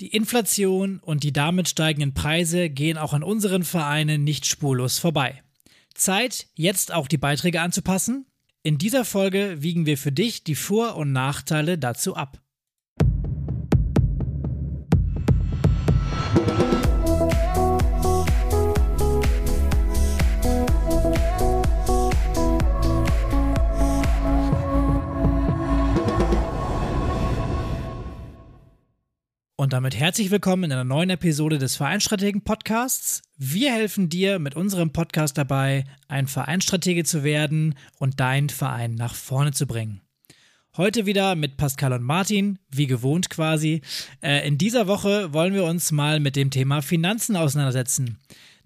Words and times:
Die 0.00 0.08
Inflation 0.08 0.98
und 1.00 1.24
die 1.24 1.32
damit 1.32 1.68
steigenden 1.68 2.14
Preise 2.14 2.70
gehen 2.70 2.96
auch 2.96 3.12
an 3.12 3.22
unseren 3.22 3.64
Vereinen 3.64 4.24
nicht 4.24 4.46
spurlos 4.46 4.98
vorbei. 4.98 5.42
Zeit, 5.94 6.46
jetzt 6.54 6.90
auch 6.92 7.06
die 7.06 7.18
Beiträge 7.18 7.60
anzupassen? 7.60 8.24
In 8.62 8.78
dieser 8.78 9.04
Folge 9.04 9.62
wiegen 9.62 9.84
wir 9.84 9.98
für 9.98 10.10
dich 10.10 10.42
die 10.42 10.54
Vor- 10.54 10.96
und 10.96 11.12
Nachteile 11.12 11.76
dazu 11.76 12.16
ab. 12.16 12.40
Und 29.60 29.74
damit 29.74 29.94
herzlich 29.94 30.30
willkommen 30.30 30.64
in 30.64 30.72
einer 30.72 30.84
neuen 30.84 31.10
Episode 31.10 31.58
des 31.58 31.76
Vereinstrategen 31.76 32.40
Podcasts. 32.40 33.20
Wir 33.36 33.70
helfen 33.70 34.08
dir 34.08 34.38
mit 34.38 34.56
unserem 34.56 34.90
Podcast 34.90 35.36
dabei, 35.36 35.84
ein 36.08 36.28
Vereinstratege 36.28 37.04
zu 37.04 37.24
werden 37.24 37.74
und 37.98 38.20
deinen 38.20 38.48
Verein 38.48 38.94
nach 38.94 39.14
vorne 39.14 39.52
zu 39.52 39.66
bringen. 39.66 40.00
Heute 40.78 41.04
wieder 41.04 41.34
mit 41.34 41.58
Pascal 41.58 41.92
und 41.92 42.02
Martin, 42.02 42.58
wie 42.70 42.86
gewohnt 42.86 43.28
quasi. 43.28 43.82
Äh, 44.22 44.48
in 44.48 44.56
dieser 44.56 44.86
Woche 44.86 45.34
wollen 45.34 45.52
wir 45.52 45.64
uns 45.64 45.92
mal 45.92 46.20
mit 46.20 46.36
dem 46.36 46.50
Thema 46.50 46.80
Finanzen 46.80 47.36
auseinandersetzen. 47.36 48.16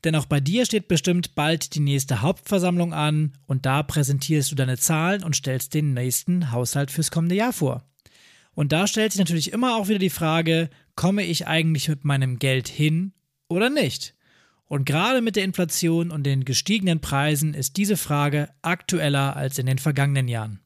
Denn 0.05 0.15
auch 0.15 0.27
bei 0.27 0.39
dir 0.39 0.65
steht 0.65 0.87
bestimmt 0.87 1.34
bald 1.34 1.75
die 1.75 1.81
nächste 1.81 2.23
Hauptversammlung 2.23 2.95
an 2.95 3.33
und 3.47 3.67
da 3.67 3.83
präsentierst 3.83 4.53
du 4.53 4.55
deine 4.55 4.79
Zahlen 4.79 5.25
und 5.25 5.34
stellst 5.34 5.75
den 5.75 5.92
nächsten 5.92 6.53
Haushalt 6.53 6.92
fürs 6.92 7.11
kommende 7.11 7.34
Jahr 7.34 7.53
vor. 7.53 7.83
Und 8.55 8.73
da 8.73 8.87
stellt 8.87 9.13
sich 9.13 9.19
natürlich 9.19 9.53
immer 9.53 9.77
auch 9.77 9.89
wieder 9.89 9.99
die 9.99 10.11
Frage, 10.11 10.71
komme 10.95 11.25
ich 11.25 11.47
eigentlich 11.47 11.89
mit 11.89 12.05
meinem 12.05 12.39
Geld 12.39 12.69
hin 12.69 13.12
oder 13.49 13.71
nicht? 13.71 14.15
Und 14.67 14.87
gerade 14.87 15.20
mit 15.20 15.37
der 15.37 15.45
Inflation 15.45 16.11
und 16.11 16.25
den 16.25 16.45
gestiegenen 16.45 17.01
Preisen 17.01 17.55
ist 17.55 17.77
diese 17.77 17.97
Frage 17.97 18.48
aktueller 18.62 19.37
als 19.37 19.59
in 19.59 19.67
den 19.67 19.78
vergangenen 19.78 20.28
Jahren. 20.28 20.61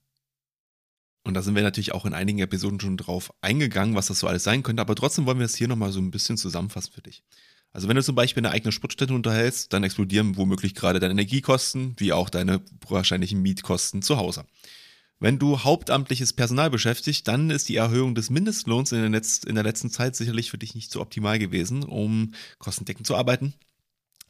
Und 1.25 1.35
da 1.35 1.43
sind 1.43 1.57
wir 1.57 1.62
natürlich 1.62 1.93
auch 1.93 2.07
in 2.07 2.15
einigen 2.15 2.39
Episoden 2.39 2.81
schon 2.81 2.97
drauf 2.97 3.33
eingegangen, 3.43 3.95
was 3.95 4.07
das 4.07 4.21
so 4.21 4.27
alles 4.27 4.45
sein 4.45 4.62
könnte, 4.62 4.81
aber 4.81 4.95
trotzdem 4.95 5.27
wollen 5.27 5.39
wir 5.39 5.47
es 5.47 5.57
hier 5.57 5.69
nochmal 5.69 5.93
so 5.93 6.01
ein 6.01 6.11
bisschen 6.11 6.39
zusammenfassen 6.39 6.93
für 6.93 7.03
dich. 7.03 7.23
Also 7.71 7.87
wenn 7.87 7.97
du 7.97 8.03
zum 8.03 8.15
Beispiel 8.15 8.41
eine 8.41 8.53
eigene 8.55 8.73
Sportstätte 8.73 9.12
unterhältst, 9.12 9.73
dann 9.73 9.84
explodieren 9.84 10.37
womöglich 10.37 10.75
gerade 10.75 11.01
deine 11.01 11.12
Energiekosten, 11.12 11.95
wie 11.99 12.12
auch 12.12 12.31
deine 12.31 12.62
wahrscheinlichen 12.89 13.43
Mietkosten 13.43 14.01
zu 14.01 14.17
Hause. 14.17 14.45
Wenn 15.21 15.41
du 15.41 15.65
hauptamtliches 15.65 16.33
Personal 16.33 16.71
beschäftigst, 16.71 17.27
dann 17.27 17.51
ist 17.51 17.69
die 17.69 17.77
Erhöhung 17.77 18.15
des 18.15 18.31
Mindestlohns 18.31 18.93
in 18.93 19.01
der, 19.01 19.11
Letz-, 19.11 19.45
in 19.45 19.57
der 19.57 19.65
letzten 19.65 19.91
Zeit 19.91 20.15
sicherlich 20.15 20.51
für 20.51 20.59
dich 20.59 20.77
nicht 20.77 20.93
so 20.93 21.01
optimal 21.01 21.41
gewesen, 21.41 21.83
um 21.83 22.35
kostendeckend 22.59 23.07
zu 23.07 23.17
arbeiten. 23.17 23.55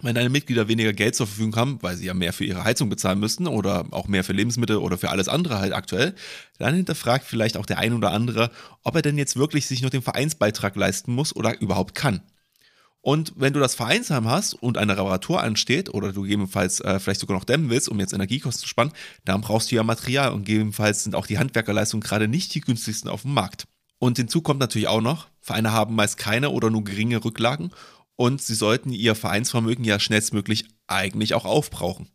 Wenn 0.00 0.14
deine 0.14 0.31
Mitglieder 0.31 0.69
weniger 0.69 0.92
Geld 0.92 1.16
zur 1.16 1.27
Verfügung 1.27 1.56
haben, 1.56 1.83
weil 1.83 1.97
sie 1.97 2.06
ja 2.06 2.14
mehr 2.14 2.33
für 2.33 2.44
ihre 2.44 2.64
Heizung 2.64 2.89
bezahlen 2.89 3.19
müssten 3.19 3.48
oder 3.48 3.86
auch 3.91 4.06
mehr 4.06 4.22
für 4.22 4.33
Lebensmittel 4.33 4.77
oder 4.77 4.97
für 4.97 5.11
alles 5.11 5.28
andere 5.28 5.59
halt 5.59 5.72
aktuell, 5.72 6.14
dann 6.59 6.75
hinterfragt 6.75 7.25
vielleicht 7.25 7.56
auch 7.56 7.66
der 7.66 7.78
ein 7.78 7.92
oder 7.92 8.12
andere, 8.12 8.50
ob 8.84 8.94
er 8.94 9.03
denn 9.03 9.19
jetzt 9.19 9.36
wirklich 9.36 9.66
sich 9.66 9.83
noch 9.83 9.91
den 9.91 10.03
Vereinsbeitrag 10.03 10.77
leisten 10.77 11.12
muss 11.12 11.34
oder 11.34 11.61
überhaupt 11.61 11.97
kann. 11.97 12.22
Und 13.00 13.32
wenn 13.36 13.52
du 13.52 13.60
das 13.60 13.74
Vereinsheim 13.74 14.28
hast 14.28 14.54
und 14.54 14.77
eine 14.77 14.92
Reparatur 14.92 15.42
ansteht 15.42 15.92
oder 15.94 16.12
du 16.12 16.22
gegebenenfalls 16.22 16.80
äh, 16.80 16.98
vielleicht 16.98 17.20
sogar 17.20 17.36
noch 17.36 17.44
dämmen 17.44 17.70
willst, 17.70 17.88
um 17.88 18.00
jetzt 18.00 18.12
Energiekosten 18.12 18.62
zu 18.62 18.68
sparen, 18.68 18.92
dann 19.24 19.41
brauchst 19.41 19.70
du 19.70 19.77
ja 19.77 19.82
Material 19.82 20.32
und 20.32 20.44
gegebenenfalls 20.44 21.04
sind 21.04 21.14
auch 21.14 21.26
die 21.26 21.38
Handwerkerleistungen 21.38 22.02
gerade 22.02 22.28
nicht 22.28 22.54
die 22.54 22.60
günstigsten 22.60 23.10
auf 23.10 23.22
dem 23.22 23.34
Markt. 23.34 23.64
Und 23.98 24.16
hinzu 24.16 24.42
kommt 24.42 24.60
natürlich 24.60 24.88
auch 24.88 25.00
noch, 25.00 25.28
Vereine 25.41 25.72
haben 25.72 25.94
meist 25.94 26.19
keine 26.19 26.50
oder 26.50 26.70
nur 26.70 26.84
geringe 26.84 27.24
Rücklagen 27.24 27.70
und 28.16 28.42
sie 28.42 28.54
sollten 28.54 28.91
ihr 28.91 29.14
Vereinsvermögen 29.14 29.84
ja 29.84 30.00
schnellstmöglich 30.00 30.66
eigentlich 30.86 31.34
auch 31.34 31.44
aufbrauchen. 31.44 32.08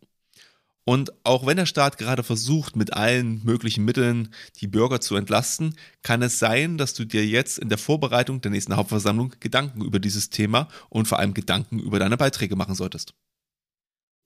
Und 0.86 1.12
auch 1.24 1.46
wenn 1.46 1.56
der 1.56 1.66
Staat 1.66 1.96
gerade 1.96 2.22
versucht, 2.22 2.76
mit 2.76 2.92
allen 2.92 3.42
möglichen 3.42 3.84
Mitteln 3.84 4.28
die 4.60 4.66
Bürger 4.66 5.00
zu 5.00 5.16
entlasten, 5.16 5.76
kann 6.02 6.20
es 6.20 6.38
sein, 6.38 6.76
dass 6.76 6.92
du 6.92 7.06
dir 7.06 7.26
jetzt 7.26 7.58
in 7.58 7.70
der 7.70 7.78
Vorbereitung 7.78 8.42
der 8.42 8.50
nächsten 8.50 8.76
Hauptversammlung 8.76 9.32
Gedanken 9.40 9.82
über 9.82 9.98
dieses 9.98 10.28
Thema 10.28 10.68
und 10.90 11.08
vor 11.08 11.18
allem 11.18 11.32
Gedanken 11.32 11.78
über 11.78 11.98
deine 11.98 12.18
Beiträge 12.18 12.54
machen 12.54 12.74
solltest. 12.74 13.14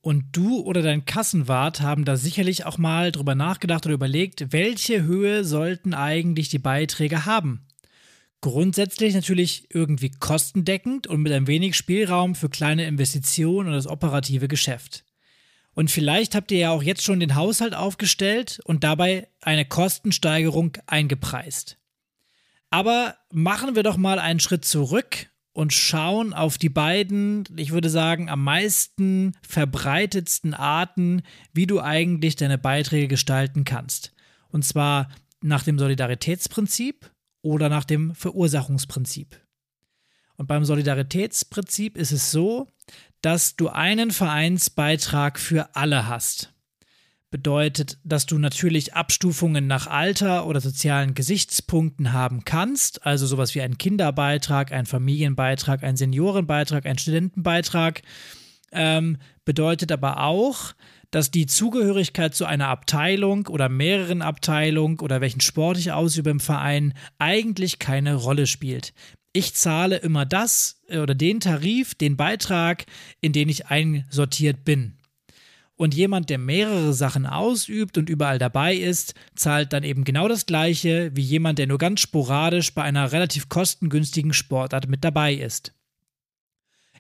Und 0.01 0.27
du 0.33 0.61
oder 0.61 0.83
dein 0.83 1.05
Kassenwart 1.05 1.81
haben 1.81 2.05
da 2.05 2.17
sicherlich 2.17 2.65
auch 2.65 2.79
mal 2.79 3.13
drüber 3.13 3.35
nachgedacht 3.35 3.87
oder 3.87 3.95
überlegt, 3.95 4.53
welche 4.53 5.03
Höhe 5.03 5.45
sollten 5.45 5.95
eigentlich 5.95 6.49
die 6.49 6.61
Beiträge 6.61 7.25
haben? 7.25 7.67
Grundsätzlich 8.41 9.15
natürlich 9.15 9.67
irgendwie 9.75 10.11
kostendeckend 10.11 11.09
und 11.09 11.23
mit 11.23 11.33
ein 11.33 11.49
wenig 11.49 11.77
Spielraum 11.77 12.37
für 12.37 12.49
kleine 12.49 12.87
Investitionen 12.87 13.69
und 13.69 13.75
das 13.75 13.89
operative 13.89 14.47
Geschäft. 14.47 15.05
Und 15.79 15.93
vielleicht 15.93 16.35
habt 16.35 16.51
ihr 16.51 16.59
ja 16.59 16.71
auch 16.73 16.83
jetzt 16.83 17.05
schon 17.05 17.21
den 17.21 17.37
Haushalt 17.37 17.73
aufgestellt 17.73 18.61
und 18.65 18.83
dabei 18.83 19.29
eine 19.41 19.65
Kostensteigerung 19.65 20.77
eingepreist. 20.87 21.79
Aber 22.69 23.15
machen 23.33 23.77
wir 23.77 23.85
doch 23.85 23.97
mal 23.97 24.19
einen 24.19 24.41
Schritt 24.41 24.65
zurück 24.65 25.31
und 25.53 25.73
schauen 25.73 26.35
auf 26.35 26.59
die 26.59 26.69
beiden, 26.69 27.45
ich 27.55 27.71
würde 27.71 27.91
sagen, 27.91 28.29
am 28.29 28.43
meisten 28.43 29.37
verbreitetsten 29.47 30.53
Arten, 30.53 31.23
wie 31.53 31.69
du 31.69 31.81
eigentlich 31.81 32.35
deine 32.35 32.59
Beiträge 32.59 33.07
gestalten 33.07 33.63
kannst. 33.63 34.13
Und 34.49 34.65
zwar 34.65 35.09
nach 35.43 35.63
dem 35.63 35.79
Solidaritätsprinzip 35.79 37.09
oder 37.41 37.69
nach 37.69 37.85
dem 37.85 38.17
Verursachungsprinzip. 38.17 39.41
Und 40.35 40.49
beim 40.49 40.65
Solidaritätsprinzip 40.65 41.97
ist 41.97 42.11
es 42.11 42.33
so, 42.33 42.67
dass 43.29 43.57
du 43.57 43.69
einen 43.69 44.11
Vereinsbeitrag 44.11 45.39
für 45.39 45.77
alle 45.77 46.09
hast. 46.09 46.55
Bedeutet, 47.31 47.99
dass 48.03 48.25
du 48.25 48.39
natürlich 48.39 48.95
Abstufungen 48.95 49.67
nach 49.67 49.87
Alter 49.87 50.47
oder 50.47 50.63
sozialen 50.63 51.13
Gesichtspunkten 51.13 52.15
haben 52.15 52.47
kannst, 52.47 53.05
also 53.05 53.27
sowas 53.27 53.55
wie 53.55 53.61
ein 53.61 53.77
Kinderbeitrag, 53.77 54.73
ein 54.73 54.87
Familienbeitrag, 54.87 55.85
ein 55.85 55.99
Seniorenbeitrag, 55.99 56.87
ein 56.87 56.97
Studentenbeitrag. 56.97 58.01
Ähm, 58.73 59.19
bedeutet 59.45 59.93
aber 59.93 60.23
auch, 60.23 60.73
dass 61.11 61.31
die 61.31 61.45
Zugehörigkeit 61.45 62.35
zu 62.35 62.47
einer 62.47 62.69
Abteilung 62.69 63.47
oder 63.49 63.69
mehreren 63.69 64.23
Abteilungen 64.23 65.01
oder 65.01 65.21
welchen 65.21 65.43
Sport 65.43 65.77
ich 65.77 65.93
ausübe 65.93 66.31
im 66.31 66.41
Verein 66.41 66.95
eigentlich 67.19 67.79
keine 67.79 68.15
Rolle 68.15 68.47
spielt 68.47 68.95
ich 69.39 69.55
zahle 69.55 69.97
immer 69.97 70.27
das 70.27 70.81
äh, 70.89 70.99
oder 70.99 71.15
den 71.15 71.39
Tarif, 71.39 71.95
den 71.95 72.17
Beitrag, 72.17 72.87
in 73.21 73.33
den 73.33 73.49
ich 73.49 73.67
einsortiert 73.67 74.65
bin. 74.65 74.95
Und 75.77 75.95
jemand, 75.95 76.29
der 76.29 76.39
mehrere 76.39 76.93
Sachen 76.93 77.25
ausübt 77.25 77.99
und 77.99 78.11
überall 78.11 78.41
dabei 78.41 78.75
ist, 78.75 79.15
zahlt 79.37 79.73
dann 79.73 79.85
eben 79.85 80.03
genau 80.03 80.27
das 80.27 80.45
gleiche 80.45 81.13
wie 81.15 81.23
jemand, 81.23 81.61
der 81.61 81.69
nur 81.69 81.79
ganz 81.79 82.01
sporadisch 82.01 82.75
bei 82.75 82.83
einer 82.83 83.13
relativ 83.13 83.49
kostengünstigen 83.49 84.33
Sportart 84.33 84.89
mit 84.89 85.05
dabei 85.05 85.35
ist. 85.35 85.73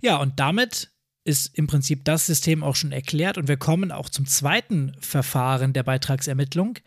Ja, 0.01 0.19
und 0.19 0.39
damit 0.39 0.93
ist 1.25 1.59
im 1.59 1.67
Prinzip 1.67 2.05
das 2.05 2.27
System 2.27 2.63
auch 2.63 2.77
schon 2.77 2.93
erklärt 2.93 3.37
und 3.37 3.49
wir 3.49 3.57
kommen 3.57 3.91
auch 3.91 4.09
zum 4.09 4.27
zweiten 4.27 4.95
Verfahren 5.01 5.73
der 5.73 5.83
Beitragsermittlung. 5.83 6.79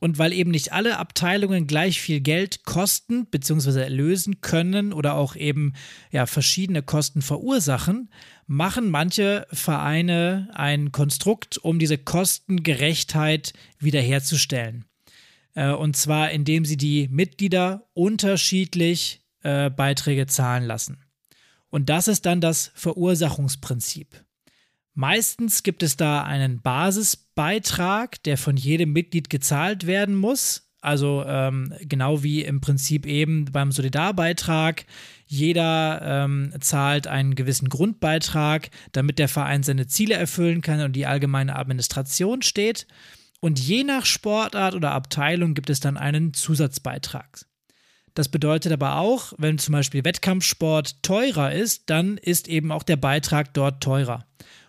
Und 0.00 0.18
weil 0.18 0.32
eben 0.32 0.52
nicht 0.52 0.72
alle 0.72 0.98
Abteilungen 0.98 1.66
gleich 1.66 2.00
viel 2.00 2.20
Geld 2.20 2.64
kosten 2.64 3.26
bzw. 3.26 3.80
erlösen 3.80 4.40
können 4.40 4.92
oder 4.92 5.14
auch 5.14 5.34
eben 5.34 5.72
ja, 6.12 6.26
verschiedene 6.26 6.82
Kosten 6.82 7.20
verursachen, 7.20 8.08
machen 8.46 8.90
manche 8.90 9.46
Vereine 9.52 10.50
ein 10.54 10.92
Konstrukt, 10.92 11.58
um 11.58 11.80
diese 11.80 11.98
Kostengerechtheit 11.98 13.52
wiederherzustellen. 13.80 14.84
Äh, 15.54 15.72
und 15.72 15.96
zwar 15.96 16.30
indem 16.30 16.64
sie 16.64 16.76
die 16.76 17.08
Mitglieder 17.08 17.88
unterschiedlich 17.94 19.20
äh, 19.42 19.68
Beiträge 19.70 20.26
zahlen 20.26 20.64
lassen. 20.64 20.98
Und 21.70 21.88
das 21.88 22.08
ist 22.08 22.24
dann 22.24 22.40
das 22.40 22.70
Verursachungsprinzip. 22.74 24.24
Meistens 24.94 25.62
gibt 25.62 25.82
es 25.82 25.96
da 25.96 26.24
einen 26.24 26.60
Basisbeitrag, 26.60 27.27
der 28.26 28.36
von 28.36 28.56
jedem 28.56 28.92
Mitglied 28.92 29.30
gezahlt 29.30 29.86
werden 29.86 30.16
muss. 30.16 30.68
Also 30.80 31.24
ähm, 31.26 31.72
genau 31.80 32.22
wie 32.22 32.42
im 32.42 32.60
Prinzip 32.60 33.06
eben 33.06 33.46
beim 33.46 33.72
Solidarbeitrag. 33.72 34.84
Jeder 35.26 36.00
ähm, 36.02 36.52
zahlt 36.60 37.06
einen 37.06 37.34
gewissen 37.34 37.68
Grundbeitrag, 37.68 38.70
damit 38.92 39.18
der 39.18 39.28
Verein 39.28 39.62
seine 39.62 39.86
Ziele 39.86 40.14
erfüllen 40.14 40.62
kann 40.62 40.80
und 40.80 40.94
die 40.94 41.06
allgemeine 41.06 41.56
Administration 41.56 42.42
steht. 42.42 42.86
Und 43.40 43.58
je 43.58 43.84
nach 43.84 44.06
Sportart 44.06 44.74
oder 44.74 44.92
Abteilung 44.92 45.54
gibt 45.54 45.70
es 45.70 45.80
dann 45.80 45.96
einen 45.96 46.34
Zusatzbeitrag. 46.34 47.44
Das 48.14 48.28
bedeutet 48.28 48.72
aber 48.72 48.96
auch, 48.96 49.32
wenn 49.38 49.58
zum 49.58 49.72
Beispiel 49.72 50.04
Wettkampfsport 50.04 51.02
teurer 51.04 51.52
ist, 51.52 51.88
dann 51.88 52.16
ist 52.16 52.48
eben 52.48 52.72
auch 52.72 52.82
der 52.82 52.96
Beitrag 52.96 53.54
dort 53.54 53.80
teurer. 53.80 54.26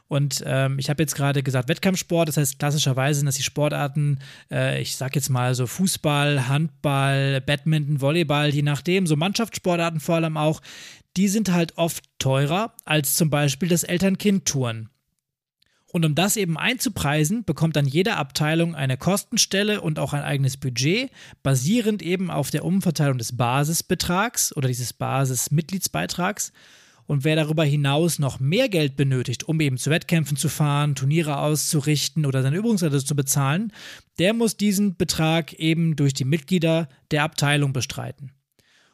Und 0.09 0.43
ähm, 0.45 0.79
ich 0.79 0.89
habe 0.89 1.03
jetzt 1.03 1.15
gerade 1.15 1.43
gesagt 1.43 1.69
Wettkampfsport, 1.69 2.27
das 2.27 2.37
heißt 2.37 2.57
klassischerweise 2.57 3.19
sind 3.19 3.27
das 3.27 3.35
die 3.35 3.43
Sportarten, 3.43 4.17
äh, 4.51 4.81
ich 4.81 4.95
sag 4.95 5.15
jetzt 5.15 5.29
mal 5.29 5.53
so 5.53 5.67
Fußball, 5.67 6.47
Handball, 6.47 7.41
Badminton, 7.41 8.01
Volleyball, 8.01 8.49
je 8.49 8.63
nachdem, 8.63 9.05
so 9.05 9.15
Mannschaftssportarten 9.15 9.99
vor 9.99 10.15
allem 10.15 10.35
auch, 10.35 10.61
die 11.15 11.27
sind 11.27 11.51
halt 11.51 11.77
oft 11.77 12.05
teurer 12.17 12.73
als 12.85 13.13
zum 13.13 13.29
Beispiel 13.29 13.69
das 13.69 13.83
Eltern-Kind-Touren. 13.83 14.89
Und 15.91 16.05
um 16.05 16.15
das 16.15 16.37
eben 16.37 16.57
einzupreisen, 16.57 17.43
bekommt 17.43 17.75
dann 17.75 17.85
jede 17.85 18.15
Abteilung 18.15 18.73
eine 18.73 18.97
Kostenstelle 18.97 19.79
und 19.81 19.99
auch 19.99 20.13
ein 20.13 20.23
eigenes 20.23 20.57
Budget, 20.57 21.11
basierend 21.43 22.01
eben 22.01 22.31
auf 22.31 22.49
der 22.49 22.65
Umverteilung 22.65 23.19
des 23.19 23.37
Basisbetrags 23.37 24.55
oder 24.55 24.67
dieses 24.67 24.93
Basismitgliedsbeitrags. 24.93 26.51
Und 27.09 27.23
wer 27.23 27.35
darüber 27.35 27.63
hinaus 27.63 28.19
noch 28.19 28.39
mehr 28.39 28.69
Geld 28.69 28.95
benötigt, 28.95 29.45
um 29.45 29.59
eben 29.61 29.79
zu 29.79 29.89
Wettkämpfen 29.89 30.37
zu 30.37 30.47
fahren, 30.47 30.93
Turniere 30.93 31.39
auszurichten 31.39 32.23
oder 32.23 32.43
seine 32.43 32.57
Übungsleiter 32.57 33.03
zu 33.03 33.15
bezahlen, 33.15 33.73
der 34.19 34.35
muss 34.35 34.57
diesen 34.57 34.95
Betrag 34.95 35.53
eben 35.53 35.95
durch 35.95 36.13
die 36.13 36.23
Mitglieder 36.23 36.87
der 37.09 37.23
Abteilung 37.23 37.73
bestreiten. 37.73 38.33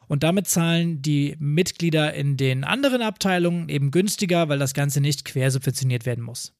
Und 0.08 0.22
damit 0.22 0.46
zahlen 0.46 1.02
die 1.02 1.36
Mitglieder 1.38 2.14
in 2.14 2.38
den 2.38 2.64
anderen 2.64 3.02
Abteilungen 3.02 3.68
eben 3.68 3.90
günstiger, 3.90 4.48
weil 4.48 4.58
das 4.58 4.72
Ganze 4.72 5.02
nicht 5.02 5.26
quersubventioniert 5.26 6.06
werden 6.06 6.24
muss. 6.24 6.54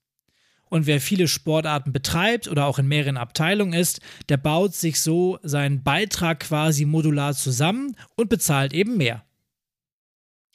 Und 0.69 0.85
wer 0.87 1.01
viele 1.01 1.27
Sportarten 1.27 1.95
betreibt 1.95 2.49
oder 2.49 2.67
auch 2.67 2.79
in 2.79 2.87
mehreren 2.87 3.17
Abteilungen 3.17 3.73
ist, 3.73 4.03
der 4.29 4.37
baut 4.37 4.75
sich 4.75 5.01
so 5.01 5.39
seinen 5.43 5.83
Beitrag 5.83 6.41
quasi 6.41 6.85
modular 6.85 7.33
zusammen 7.33 7.97
und 8.15 8.29
bezahlt 8.29 8.75
eben 8.75 8.99
mehr. 8.99 9.25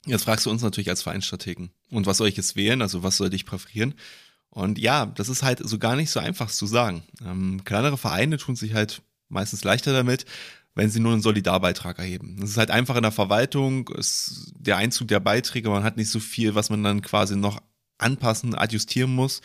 Jetzt 0.06 0.24
fragst 0.24 0.46
du 0.46 0.50
uns 0.50 0.62
natürlich 0.64 0.90
als 0.90 1.04
Vereinsstrategen. 1.04 1.72
Und 1.92 2.06
was 2.06 2.18
soll 2.18 2.28
ich 2.28 2.38
jetzt 2.38 2.56
wählen? 2.56 2.82
Also 2.82 3.04
was 3.04 3.18
soll 3.18 3.34
ich 3.34 3.46
präferieren? 3.46 3.94
Und 4.50 4.80
ja, 4.80 5.06
das 5.06 5.30
ist 5.30 5.44
halt 5.44 5.62
so 5.64 5.78
gar 5.78 5.96
nicht 5.96 6.10
so 6.10 6.20
einfach 6.20 6.52
zu 6.52 6.66
sagen. 6.66 7.04
Ähm, 7.26 7.64
kleinere 7.64 7.98
Vereine 7.98 8.38
tun 8.38 8.56
sich 8.56 8.74
halt 8.74 9.02
meistens 9.30 9.64
leichter 9.64 9.94
damit, 9.94 10.26
wenn 10.76 10.90
sie 10.90 11.00
nur 11.00 11.14
einen 11.14 11.22
Solidarbeitrag 11.22 12.00
erheben. 12.00 12.38
Das 12.40 12.50
ist 12.50 12.58
halt 12.58 12.72
einfach 12.72 12.96
in 12.96 13.04
der 13.04 13.12
Verwaltung, 13.12 13.88
ist 13.90 14.52
der 14.56 14.78
Einzug 14.78 15.08
der 15.08 15.20
Beiträge, 15.20 15.70
man 15.70 15.84
hat 15.84 15.98
nicht 15.98 16.10
so 16.10 16.20
viel, 16.20 16.56
was 16.56 16.70
man 16.70 16.84
dann 16.84 17.02
quasi 17.02 17.36
noch 17.36 17.62
anpassen, 17.98 18.56
adjustieren 18.56 19.14
muss. 19.14 19.42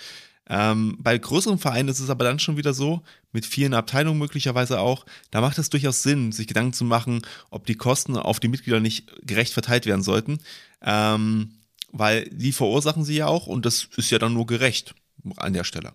Ähm, 0.48 0.96
bei 1.00 1.18
größeren 1.18 1.58
Vereinen 1.58 1.88
ist 1.88 2.00
es 2.00 2.10
aber 2.10 2.24
dann 2.24 2.38
schon 2.38 2.56
wieder 2.56 2.72
so, 2.72 3.02
mit 3.32 3.44
vielen 3.46 3.74
Abteilungen 3.74 4.18
möglicherweise 4.18 4.80
auch, 4.80 5.04
da 5.30 5.40
macht 5.40 5.58
es 5.58 5.70
durchaus 5.70 6.02
Sinn, 6.02 6.32
sich 6.32 6.46
Gedanken 6.46 6.72
zu 6.72 6.84
machen, 6.84 7.22
ob 7.50 7.66
die 7.66 7.74
Kosten 7.74 8.16
auf 8.16 8.40
die 8.40 8.48
Mitglieder 8.48 8.80
nicht 8.80 9.12
gerecht 9.26 9.52
verteilt 9.52 9.86
werden 9.86 10.02
sollten. 10.02 10.38
Ähm, 10.82 11.52
weil 11.92 12.28
die 12.30 12.52
verursachen 12.52 13.04
sie 13.04 13.16
ja 13.16 13.26
auch 13.26 13.46
und 13.46 13.64
das 13.64 13.88
ist 13.96 14.10
ja 14.10 14.18
dann 14.18 14.34
nur 14.34 14.46
gerecht 14.46 14.94
an 15.36 15.52
der 15.52 15.64
Stelle. 15.64 15.92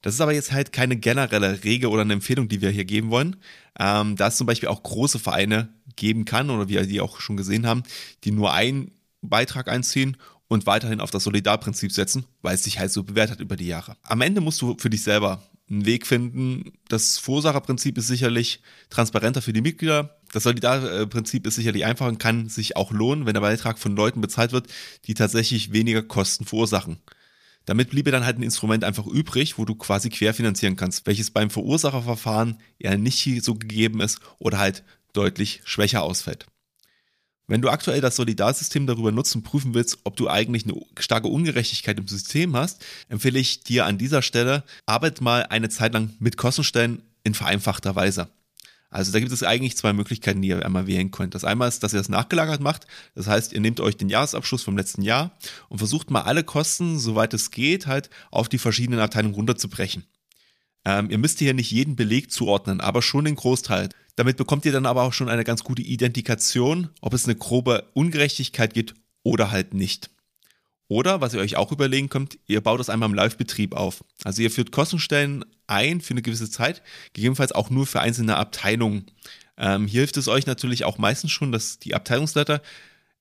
Das 0.00 0.14
ist 0.14 0.20
aber 0.20 0.32
jetzt 0.32 0.52
halt 0.52 0.72
keine 0.72 0.96
generelle 0.96 1.62
Regel 1.62 1.88
oder 1.88 2.02
eine 2.02 2.14
Empfehlung, 2.14 2.48
die 2.48 2.60
wir 2.60 2.70
hier 2.70 2.84
geben 2.84 3.10
wollen. 3.10 3.36
Ähm, 3.78 4.16
da 4.16 4.28
es 4.28 4.36
zum 4.36 4.46
Beispiel 4.46 4.68
auch 4.68 4.82
große 4.82 5.18
Vereine 5.18 5.68
geben 5.94 6.24
kann 6.24 6.50
oder 6.50 6.68
wir 6.68 6.86
die 6.86 7.00
auch 7.00 7.20
schon 7.20 7.36
gesehen 7.36 7.66
haben, 7.66 7.84
die 8.24 8.32
nur 8.32 8.52
einen 8.52 8.90
Beitrag 9.20 9.68
einziehen 9.68 10.16
und 10.52 10.66
weiterhin 10.66 11.00
auf 11.00 11.10
das 11.10 11.24
Solidarprinzip 11.24 11.92
setzen, 11.92 12.26
weil 12.42 12.54
es 12.54 12.64
sich 12.64 12.78
halt 12.78 12.92
so 12.92 13.02
bewährt 13.02 13.30
hat 13.30 13.40
über 13.40 13.56
die 13.56 13.66
Jahre. 13.66 13.96
Am 14.02 14.20
Ende 14.20 14.40
musst 14.40 14.60
du 14.60 14.76
für 14.78 14.90
dich 14.90 15.02
selber 15.02 15.42
einen 15.70 15.86
Weg 15.86 16.06
finden. 16.06 16.72
Das 16.88 17.18
Verursacherprinzip 17.18 17.96
ist 17.96 18.08
sicherlich 18.08 18.60
transparenter 18.90 19.40
für 19.40 19.54
die 19.54 19.62
Mitglieder. 19.62 20.18
Das 20.32 20.42
Solidarprinzip 20.42 21.46
ist 21.46 21.54
sicherlich 21.54 21.86
einfacher 21.86 22.10
und 22.10 22.18
kann 22.18 22.50
sich 22.50 22.76
auch 22.76 22.92
lohnen, 22.92 23.24
wenn 23.24 23.34
der 23.34 23.40
Beitrag 23.40 23.78
von 23.78 23.96
Leuten 23.96 24.20
bezahlt 24.20 24.52
wird, 24.52 24.68
die 25.06 25.14
tatsächlich 25.14 25.72
weniger 25.72 26.02
Kosten 26.02 26.44
verursachen. 26.44 26.98
Damit 27.64 27.90
bliebe 27.90 28.10
dann 28.10 28.26
halt 28.26 28.38
ein 28.38 28.42
Instrument 28.42 28.84
einfach 28.84 29.06
übrig, 29.06 29.56
wo 29.56 29.64
du 29.64 29.74
quasi 29.74 30.10
querfinanzieren 30.10 30.76
kannst, 30.76 31.06
welches 31.06 31.30
beim 31.30 31.48
Verursacherverfahren 31.48 32.58
eher 32.78 32.98
nicht 32.98 33.42
so 33.42 33.54
gegeben 33.54 34.00
ist 34.00 34.18
oder 34.38 34.58
halt 34.58 34.84
deutlich 35.12 35.62
schwächer 35.64 36.02
ausfällt. 36.02 36.46
Wenn 37.52 37.60
du 37.60 37.68
aktuell 37.68 38.00
das 38.00 38.16
Solidarsystem 38.16 38.86
darüber 38.86 39.12
nutzen 39.12 39.42
prüfen 39.42 39.74
willst, 39.74 39.98
ob 40.04 40.16
du 40.16 40.26
eigentlich 40.26 40.64
eine 40.64 40.80
starke 40.98 41.28
Ungerechtigkeit 41.28 41.98
im 41.98 42.08
System 42.08 42.56
hast, 42.56 42.82
empfehle 43.10 43.38
ich 43.38 43.62
dir 43.62 43.84
an 43.84 43.98
dieser 43.98 44.22
Stelle, 44.22 44.64
arbeit 44.86 45.20
mal 45.20 45.42
eine 45.42 45.68
Zeit 45.68 45.92
lang 45.92 46.14
mit 46.18 46.38
Kostenstellen 46.38 47.02
in 47.24 47.34
vereinfachter 47.34 47.94
Weise. 47.94 48.28
Also 48.88 49.12
da 49.12 49.20
gibt 49.20 49.32
es 49.32 49.42
eigentlich 49.42 49.76
zwei 49.76 49.92
Möglichkeiten, 49.92 50.40
die 50.40 50.48
ihr 50.48 50.64
einmal 50.64 50.86
wählen 50.86 51.10
könnt. 51.10 51.34
Das 51.34 51.44
einmal 51.44 51.68
ist, 51.68 51.82
dass 51.82 51.92
ihr 51.92 51.98
das 51.98 52.08
nachgelagert 52.08 52.62
macht. 52.62 52.86
Das 53.14 53.26
heißt, 53.26 53.52
ihr 53.52 53.60
nehmt 53.60 53.80
euch 53.80 53.98
den 53.98 54.08
Jahresabschluss 54.08 54.62
vom 54.62 54.78
letzten 54.78 55.02
Jahr 55.02 55.36
und 55.68 55.76
versucht 55.76 56.10
mal 56.10 56.22
alle 56.22 56.44
Kosten, 56.44 56.98
soweit 56.98 57.34
es 57.34 57.50
geht, 57.50 57.86
halt 57.86 58.08
auf 58.30 58.48
die 58.48 58.56
verschiedenen 58.56 59.00
Abteilungen 59.00 59.34
runterzubrechen. 59.34 60.04
Ähm, 60.86 61.10
ihr 61.10 61.18
müsst 61.18 61.38
hier 61.38 61.52
nicht 61.52 61.70
jeden 61.70 61.96
Beleg 61.96 62.32
zuordnen, 62.32 62.80
aber 62.80 63.02
schon 63.02 63.26
den 63.26 63.36
Großteil. 63.36 63.90
Damit 64.16 64.36
bekommt 64.36 64.64
ihr 64.64 64.72
dann 64.72 64.86
aber 64.86 65.02
auch 65.02 65.12
schon 65.12 65.28
eine 65.28 65.44
ganz 65.44 65.64
gute 65.64 65.82
Identifikation, 65.82 66.90
ob 67.00 67.14
es 67.14 67.24
eine 67.24 67.34
grobe 67.34 67.90
Ungerechtigkeit 67.94 68.74
gibt 68.74 68.94
oder 69.22 69.50
halt 69.50 69.74
nicht. 69.74 70.10
Oder, 70.88 71.22
was 71.22 71.32
ihr 71.32 71.40
euch 71.40 71.56
auch 71.56 71.72
überlegen 71.72 72.10
könnt, 72.10 72.38
ihr 72.46 72.60
baut 72.60 72.78
das 72.78 72.90
einmal 72.90 73.08
im 73.08 73.14
Live-Betrieb 73.14 73.74
auf. 73.74 74.04
Also 74.24 74.42
ihr 74.42 74.50
führt 74.50 74.72
Kostenstellen 74.72 75.42
ein 75.66 76.02
für 76.02 76.12
eine 76.12 76.20
gewisse 76.20 76.50
Zeit, 76.50 76.82
gegebenenfalls 77.14 77.52
auch 77.52 77.70
nur 77.70 77.86
für 77.86 78.00
einzelne 78.00 78.36
Abteilungen. 78.36 79.06
Ähm, 79.56 79.86
hier 79.86 80.00
hilft 80.00 80.18
es 80.18 80.28
euch 80.28 80.44
natürlich 80.44 80.84
auch 80.84 80.98
meistens 80.98 81.30
schon, 81.30 81.50
dass 81.50 81.78
die 81.78 81.94
Abteilungsleiter, 81.94 82.60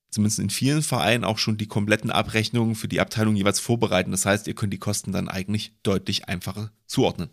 zumindest 0.10 0.40
in 0.40 0.50
vielen 0.50 0.82
Vereinen, 0.82 1.24
auch 1.24 1.38
schon 1.38 1.58
die 1.58 1.68
kompletten 1.68 2.12
Abrechnungen 2.12 2.76
für 2.76 2.90
die 2.90 3.00
Abteilung 3.00 3.38
jeweils 3.38 3.62
vorbereiten. 3.62 4.12
Das 4.12 4.26
heißt, 4.26 4.48
ihr 4.48 4.56
könnt 4.56 4.74
die 4.74 4.78
Kosten 4.78 5.14
dann 5.14 5.30
eigentlich 5.30 5.72
deutlich 5.84 6.28
einfacher 6.28 6.72
zuordnen. 6.88 7.30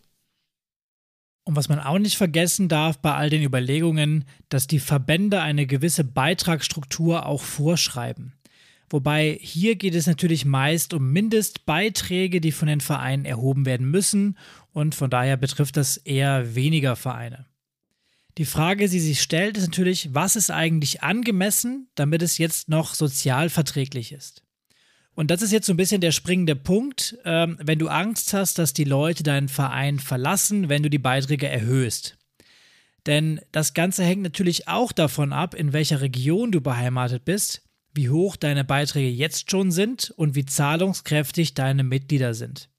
Und 1.48 1.56
was 1.56 1.70
man 1.70 1.80
auch 1.80 1.98
nicht 1.98 2.18
vergessen 2.18 2.68
darf 2.68 2.98
bei 2.98 3.14
all 3.14 3.30
den 3.30 3.42
Überlegungen, 3.42 4.26
dass 4.50 4.66
die 4.66 4.78
Verbände 4.78 5.40
eine 5.40 5.64
gewisse 5.64 6.04
Beitragsstruktur 6.04 7.24
auch 7.24 7.40
vorschreiben. 7.40 8.34
Wobei 8.90 9.38
hier 9.40 9.76
geht 9.76 9.94
es 9.94 10.06
natürlich 10.06 10.44
meist 10.44 10.92
um 10.92 11.10
Mindestbeiträge, 11.10 12.42
die 12.42 12.52
von 12.52 12.68
den 12.68 12.82
Vereinen 12.82 13.24
erhoben 13.24 13.64
werden 13.64 13.90
müssen 13.90 14.36
und 14.74 14.94
von 14.94 15.08
daher 15.08 15.38
betrifft 15.38 15.78
das 15.78 15.96
eher 15.96 16.54
weniger 16.54 16.96
Vereine. 16.96 17.46
Die 18.36 18.44
Frage, 18.44 18.86
die 18.86 19.00
sich 19.00 19.22
stellt, 19.22 19.56
ist 19.56 19.68
natürlich, 19.68 20.10
was 20.12 20.36
ist 20.36 20.50
eigentlich 20.50 21.02
angemessen, 21.02 21.88
damit 21.94 22.20
es 22.20 22.36
jetzt 22.36 22.68
noch 22.68 22.92
sozial 22.92 23.48
verträglich 23.48 24.12
ist? 24.12 24.44
Und 25.18 25.32
das 25.32 25.42
ist 25.42 25.50
jetzt 25.50 25.66
so 25.66 25.72
ein 25.72 25.76
bisschen 25.76 26.00
der 26.00 26.12
springende 26.12 26.54
Punkt, 26.54 27.18
ähm, 27.24 27.58
wenn 27.60 27.80
du 27.80 27.88
Angst 27.88 28.32
hast, 28.34 28.56
dass 28.56 28.72
die 28.72 28.84
Leute 28.84 29.24
deinen 29.24 29.48
Verein 29.48 29.98
verlassen, 29.98 30.68
wenn 30.68 30.84
du 30.84 30.90
die 30.90 31.00
Beiträge 31.00 31.48
erhöhst. 31.48 32.16
Denn 33.04 33.40
das 33.50 33.74
Ganze 33.74 34.04
hängt 34.04 34.22
natürlich 34.22 34.68
auch 34.68 34.92
davon 34.92 35.32
ab, 35.32 35.54
in 35.54 35.72
welcher 35.72 36.02
Region 36.02 36.52
du 36.52 36.60
beheimatet 36.60 37.24
bist, 37.24 37.64
wie 37.94 38.10
hoch 38.10 38.36
deine 38.36 38.62
Beiträge 38.62 39.10
jetzt 39.10 39.50
schon 39.50 39.72
sind 39.72 40.10
und 40.10 40.36
wie 40.36 40.44
zahlungskräftig 40.44 41.54
deine 41.54 41.82
Mitglieder 41.82 42.32
sind. 42.32 42.70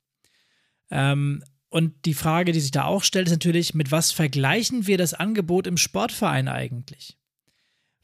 Ähm, 0.92 1.44
und 1.68 2.06
die 2.06 2.14
Frage, 2.14 2.54
die 2.54 2.62
sich 2.62 2.72
da 2.72 2.86
auch 2.86 3.04
stellt, 3.04 3.28
ist 3.28 3.34
natürlich, 3.34 3.74
mit 3.74 3.92
was 3.92 4.14
vergleichen 4.14 4.88
wir 4.88 4.98
das 4.98 5.14
Angebot 5.14 5.68
im 5.68 5.76
Sportverein 5.76 6.48
eigentlich? 6.48 7.19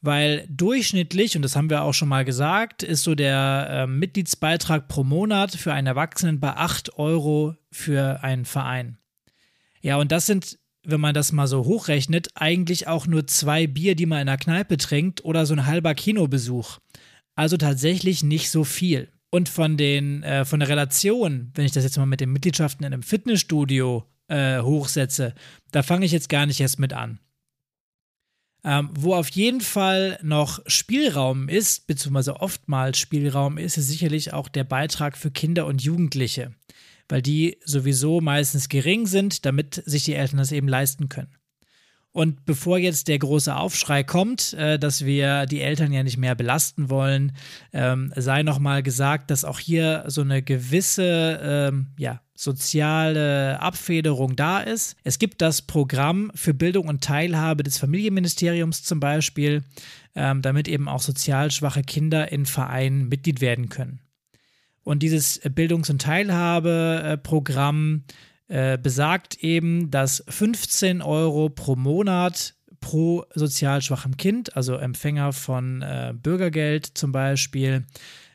Weil 0.05 0.47
durchschnittlich, 0.49 1.35
und 1.35 1.41
das 1.41 1.55
haben 1.55 1.69
wir 1.69 1.83
auch 1.83 1.93
schon 1.93 2.09
mal 2.09 2.25
gesagt, 2.25 2.83
ist 2.83 3.03
so 3.03 3.15
der 3.15 3.67
äh, 3.69 3.87
Mitgliedsbeitrag 3.87 4.87
pro 4.87 5.03
Monat 5.03 5.51
für 5.51 5.73
einen 5.73 5.87
Erwachsenen 5.87 6.39
bei 6.39 6.55
8 6.55 6.97
Euro 6.97 7.55
für 7.71 8.23
einen 8.23 8.45
Verein. 8.45 8.97
Ja, 9.81 9.97
und 9.97 10.11
das 10.11 10.25
sind, 10.25 10.57
wenn 10.83 11.01
man 11.01 11.13
das 11.13 11.31
mal 11.31 11.47
so 11.47 11.65
hochrechnet, 11.65 12.29
eigentlich 12.35 12.87
auch 12.87 13.07
nur 13.07 13.27
zwei 13.27 13.67
Bier, 13.67 13.95
die 13.95 14.05
man 14.05 14.21
in 14.21 14.27
der 14.27 14.37
Kneipe 14.37 14.77
trinkt 14.77 15.23
oder 15.23 15.45
so 15.45 15.53
ein 15.53 15.65
halber 15.65 15.93
Kinobesuch. 15.93 16.79
Also 17.35 17.57
tatsächlich 17.57 18.23
nicht 18.23 18.49
so 18.49 18.63
viel. 18.63 19.09
Und 19.29 19.49
von, 19.49 19.75
den, 19.77 20.23
äh, 20.23 20.45
von 20.45 20.61
der 20.61 20.69
Relation, 20.69 21.51
wenn 21.55 21.65
ich 21.65 21.71
das 21.71 21.83
jetzt 21.83 21.97
mal 21.97 22.05
mit 22.05 22.21
den 22.21 22.31
Mitgliedschaften 22.31 22.85
in 22.85 22.93
einem 22.93 23.03
Fitnessstudio 23.03 24.05
äh, 24.27 24.61
hochsetze, 24.61 25.33
da 25.71 25.83
fange 25.83 26.05
ich 26.05 26.11
jetzt 26.11 26.29
gar 26.29 26.45
nicht 26.45 26.61
erst 26.61 26.79
mit 26.79 26.93
an. 26.93 27.19
Ähm, 28.67 28.89
wo 28.97 29.13
auf 29.13 29.29
jeden 29.29 29.61
Fall 29.61 30.17
noch 30.23 30.59
Spielraum 30.65 31.49
ist, 31.49 31.85
beziehungsweise 31.85 32.41
oftmals 32.41 32.97
Spielraum 32.97 33.59
ist, 33.59 33.77
ist 33.77 33.89
sicherlich 33.89 34.33
auch 34.33 34.49
der 34.49 34.63
Beitrag 34.63 35.17
für 35.17 35.29
Kinder 35.29 35.67
und 35.67 35.83
Jugendliche, 35.83 36.51
weil 37.07 37.21
die 37.21 37.59
sowieso 37.63 38.21
meistens 38.21 38.67
gering 38.67 39.05
sind, 39.05 39.45
damit 39.45 39.83
sich 39.85 40.05
die 40.05 40.15
Eltern 40.15 40.39
das 40.39 40.51
eben 40.51 40.67
leisten 40.67 41.09
können. 41.09 41.35
Und 42.15 42.45
bevor 42.45 42.77
jetzt 42.77 43.09
der 43.09 43.19
große 43.19 43.53
Aufschrei 43.53 44.05
kommt, 44.05 44.53
äh, 44.53 44.79
dass 44.79 45.03
wir 45.03 45.45
die 45.47 45.59
Eltern 45.59 45.91
ja 45.91 46.01
nicht 46.01 46.15
mehr 46.15 46.33
belasten 46.33 46.89
wollen, 46.89 47.33
ähm, 47.73 48.13
sei 48.15 48.41
nochmal 48.41 48.83
gesagt, 48.83 49.31
dass 49.31 49.43
auch 49.43 49.59
hier 49.59 50.05
so 50.07 50.21
eine 50.21 50.41
gewisse 50.41 51.41
ähm, 51.43 51.87
ja, 51.97 52.21
soziale 52.33 53.59
Abfederung 53.59 54.37
da 54.37 54.61
ist. 54.61 54.95
Es 55.03 55.19
gibt 55.19 55.41
das 55.41 55.61
Programm 55.61 56.31
für 56.35 56.53
Bildung 56.53 56.87
und 56.87 57.03
Teilhabe 57.03 57.63
des 57.63 57.79
Familienministeriums 57.79 58.83
zum 58.83 59.01
Beispiel, 59.01 59.63
ähm, 60.15 60.41
damit 60.41 60.69
eben 60.69 60.87
auch 60.87 61.01
sozial 61.01 61.51
schwache 61.51 61.81
Kinder 61.81 62.31
in 62.31 62.45
Vereinen 62.45 63.09
Mitglied 63.09 63.41
werden 63.41 63.67
können. 63.67 63.99
Und 64.85 65.03
dieses 65.03 65.41
Bildungs- 65.53 65.89
und 65.89 66.01
Teilhabeprogramm 66.01 68.03
äh, 68.47 68.77
besagt 68.77 69.35
eben, 69.43 69.89
dass 69.91 70.23
15 70.27 71.01
Euro 71.01 71.49
pro 71.49 71.75
Monat 71.75 72.55
pro 72.79 73.25
sozial 73.33 73.81
schwachem 73.81 74.17
Kind, 74.17 74.55
also 74.55 74.75
Empfänger 74.75 75.33
von 75.33 75.81
äh, 75.81 76.13
Bürgergeld 76.15 76.85
zum 76.85 77.11
Beispiel, 77.11 77.85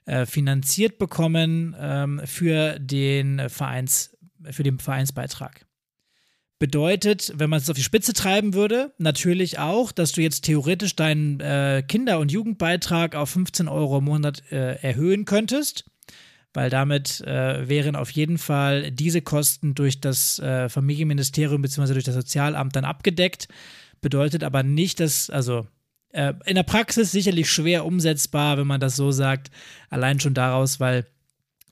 äh, 0.07 0.26
finanziert 0.26 0.99
bekommen 0.99 1.76
ähm, 1.79 2.21
für 2.25 2.81
den 2.81 3.49
Vereins, 3.49 4.17
für 4.50 4.64
den 4.64 4.81
Vereinsbeitrag. 4.81 5.67
Bedeutet, 6.59 7.33
wenn 7.37 7.49
man 7.49 7.59
es 7.59 7.71
auf 7.71 7.76
die 7.76 7.83
Spitze 7.83 8.12
treiben 8.12 8.52
würde, 8.52 8.93
natürlich 8.99 9.59
auch, 9.59 9.93
dass 9.93 10.12
du 10.12 10.21
jetzt 10.21 10.43
theoretisch 10.43 10.97
deinen 10.97 11.40
äh, 11.40 11.83
Kinder- 11.87 12.19
und 12.19 12.33
Jugendbeitrag 12.33 13.14
auf 13.14 13.31
15 13.31 13.69
Euro 13.69 13.99
im 13.99 14.05
Monat 14.05 14.43
äh, 14.50 14.75
erhöhen 14.83 15.25
könntest 15.25 15.89
weil 16.52 16.71
damit 16.71 17.21
äh, 17.23 17.69
wären 17.69 17.97
auf 17.97 18.11
jeden 18.11 18.38
Fall 18.38 18.90
diese 18.90 19.23
Kosten 19.23 19.75
durch 19.75 20.00
das 20.00 20.38
äh, 20.38 20.69
Familienministerium 20.69 21.62
bzw. 21.62 21.92
durch 21.92 22.04
das 22.04 22.14
Sozialamt 22.14 22.75
dann 22.76 22.85
abgedeckt. 22.85 23.49
Bedeutet 24.00 24.42
aber 24.45 24.62
nicht, 24.62 25.00
dass, 25.00 25.30
also 25.30 25.66
äh, 26.12 26.35
in 26.45 26.57
der 26.57 26.62
Praxis 26.62 27.12
sicherlich 27.12 27.50
schwer 27.50 27.85
umsetzbar, 27.85 28.59
wenn 28.59 28.66
man 28.66 28.80
das 28.80 28.97
so 28.97 29.12
sagt, 29.12 29.50
allein 29.90 30.19
schon 30.19 30.35
daraus, 30.35 30.80
weil 30.80 31.07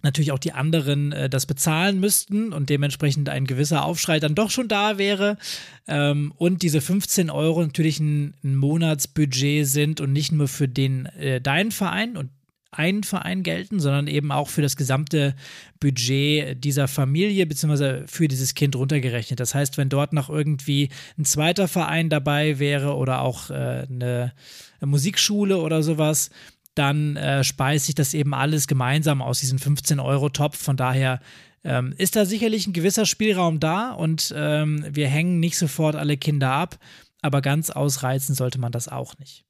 natürlich 0.02 0.32
auch 0.32 0.38
die 0.38 0.52
anderen 0.52 1.12
äh, 1.12 1.28
das 1.28 1.46
bezahlen 1.46 1.98
müssten 2.00 2.52
und 2.52 2.70
dementsprechend 2.70 3.28
ein 3.28 3.46
gewisser 3.46 3.84
Aufschrei 3.84 4.20
dann 4.20 4.34
doch 4.34 4.50
schon 4.50 4.68
da 4.68 4.98
wäre 4.98 5.38
ähm, 5.86 6.32
und 6.36 6.62
diese 6.62 6.80
15 6.80 7.30
Euro 7.30 7.62
natürlich 7.62 7.98
ein, 7.98 8.34
ein, 8.44 8.56
Monatsbudget 8.56 9.66
sind 9.66 10.00
und 10.00 10.12
nicht 10.12 10.32
nur 10.32 10.48
für 10.48 10.68
den 10.68 11.06
äh, 11.06 11.40
deinen 11.40 11.72
Verein 11.72 12.16
und 12.16 12.30
einen 12.70 13.02
Verein 13.02 13.42
gelten, 13.42 13.80
sondern 13.80 14.06
eben 14.06 14.30
auch 14.30 14.48
für 14.48 14.60
das 14.60 14.76
gesamte 14.76 15.34
Budget 15.80 16.62
dieser 16.62 16.86
Familie 16.86 17.46
bzw. 17.46 18.06
für 18.06 18.28
dieses 18.28 18.54
Kind 18.54 18.76
runtergerechnet. 18.76 19.40
Das 19.40 19.54
heißt, 19.54 19.78
wenn 19.78 19.88
dort 19.88 20.12
noch 20.12 20.28
irgendwie 20.28 20.90
ein 21.16 21.24
zweiter 21.24 21.66
Verein 21.66 22.10
dabei 22.10 22.58
wäre 22.58 22.94
oder 22.94 23.22
auch 23.22 23.50
äh, 23.50 23.86
eine, 23.90 24.32
Musikschule 24.80 25.58
oder 25.58 25.82
sowas, 25.82 26.30
dann 26.74 27.16
äh, 27.16 27.42
speist 27.42 27.86
sich 27.86 27.94
das 27.94 28.14
eben 28.14 28.34
alles 28.34 28.68
gemeinsam 28.68 29.22
aus 29.22 29.40
diesem 29.40 29.58
15-Euro-Topf. 29.58 30.56
Von 30.56 30.76
daher 30.76 31.20
ähm, 31.64 31.92
ist 31.96 32.14
da 32.14 32.24
sicherlich 32.24 32.66
ein 32.66 32.72
gewisser 32.72 33.06
Spielraum 33.06 33.58
da 33.58 33.92
und 33.92 34.32
ähm, 34.36 34.84
wir 34.88 35.08
hängen 35.08 35.40
nicht 35.40 35.58
sofort 35.58 35.96
alle 35.96 36.16
Kinder 36.16 36.52
ab, 36.52 36.78
aber 37.22 37.42
ganz 37.42 37.70
ausreizen 37.70 38.34
sollte 38.34 38.60
man 38.60 38.70
das 38.70 38.88
auch 38.88 39.18
nicht. 39.18 39.47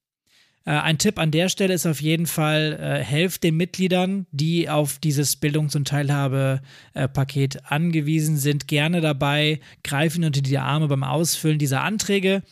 Äh, 0.65 0.73
ein 0.73 0.99
Tipp 0.99 1.19
an 1.19 1.31
der 1.31 1.49
Stelle 1.49 1.75
ist 1.75 1.87
auf 1.87 2.03
jeden 2.03 2.27
Fall, 2.27 2.79
äh, 2.81 3.03
helft 3.03 3.43
den 3.43 3.57
Mitgliedern, 3.57 4.27
die 4.33 4.69
auf 4.69 4.99
dieses 4.99 5.37
Bildungs- 5.37 5.77
und 5.77 5.89
Teilhabepaket 5.89 7.71
angewiesen 7.71 8.37
sind, 8.37 8.69
gerne 8.69 9.01
dabei, 9.01 9.61
greifen 9.83 10.25
unter 10.25 10.43
die 10.43 10.59
Arme 10.59 10.89
beim 10.89 11.05
Ausfüllen 11.05 11.59
dieser 11.59 11.83
Anträge. 11.83 12.43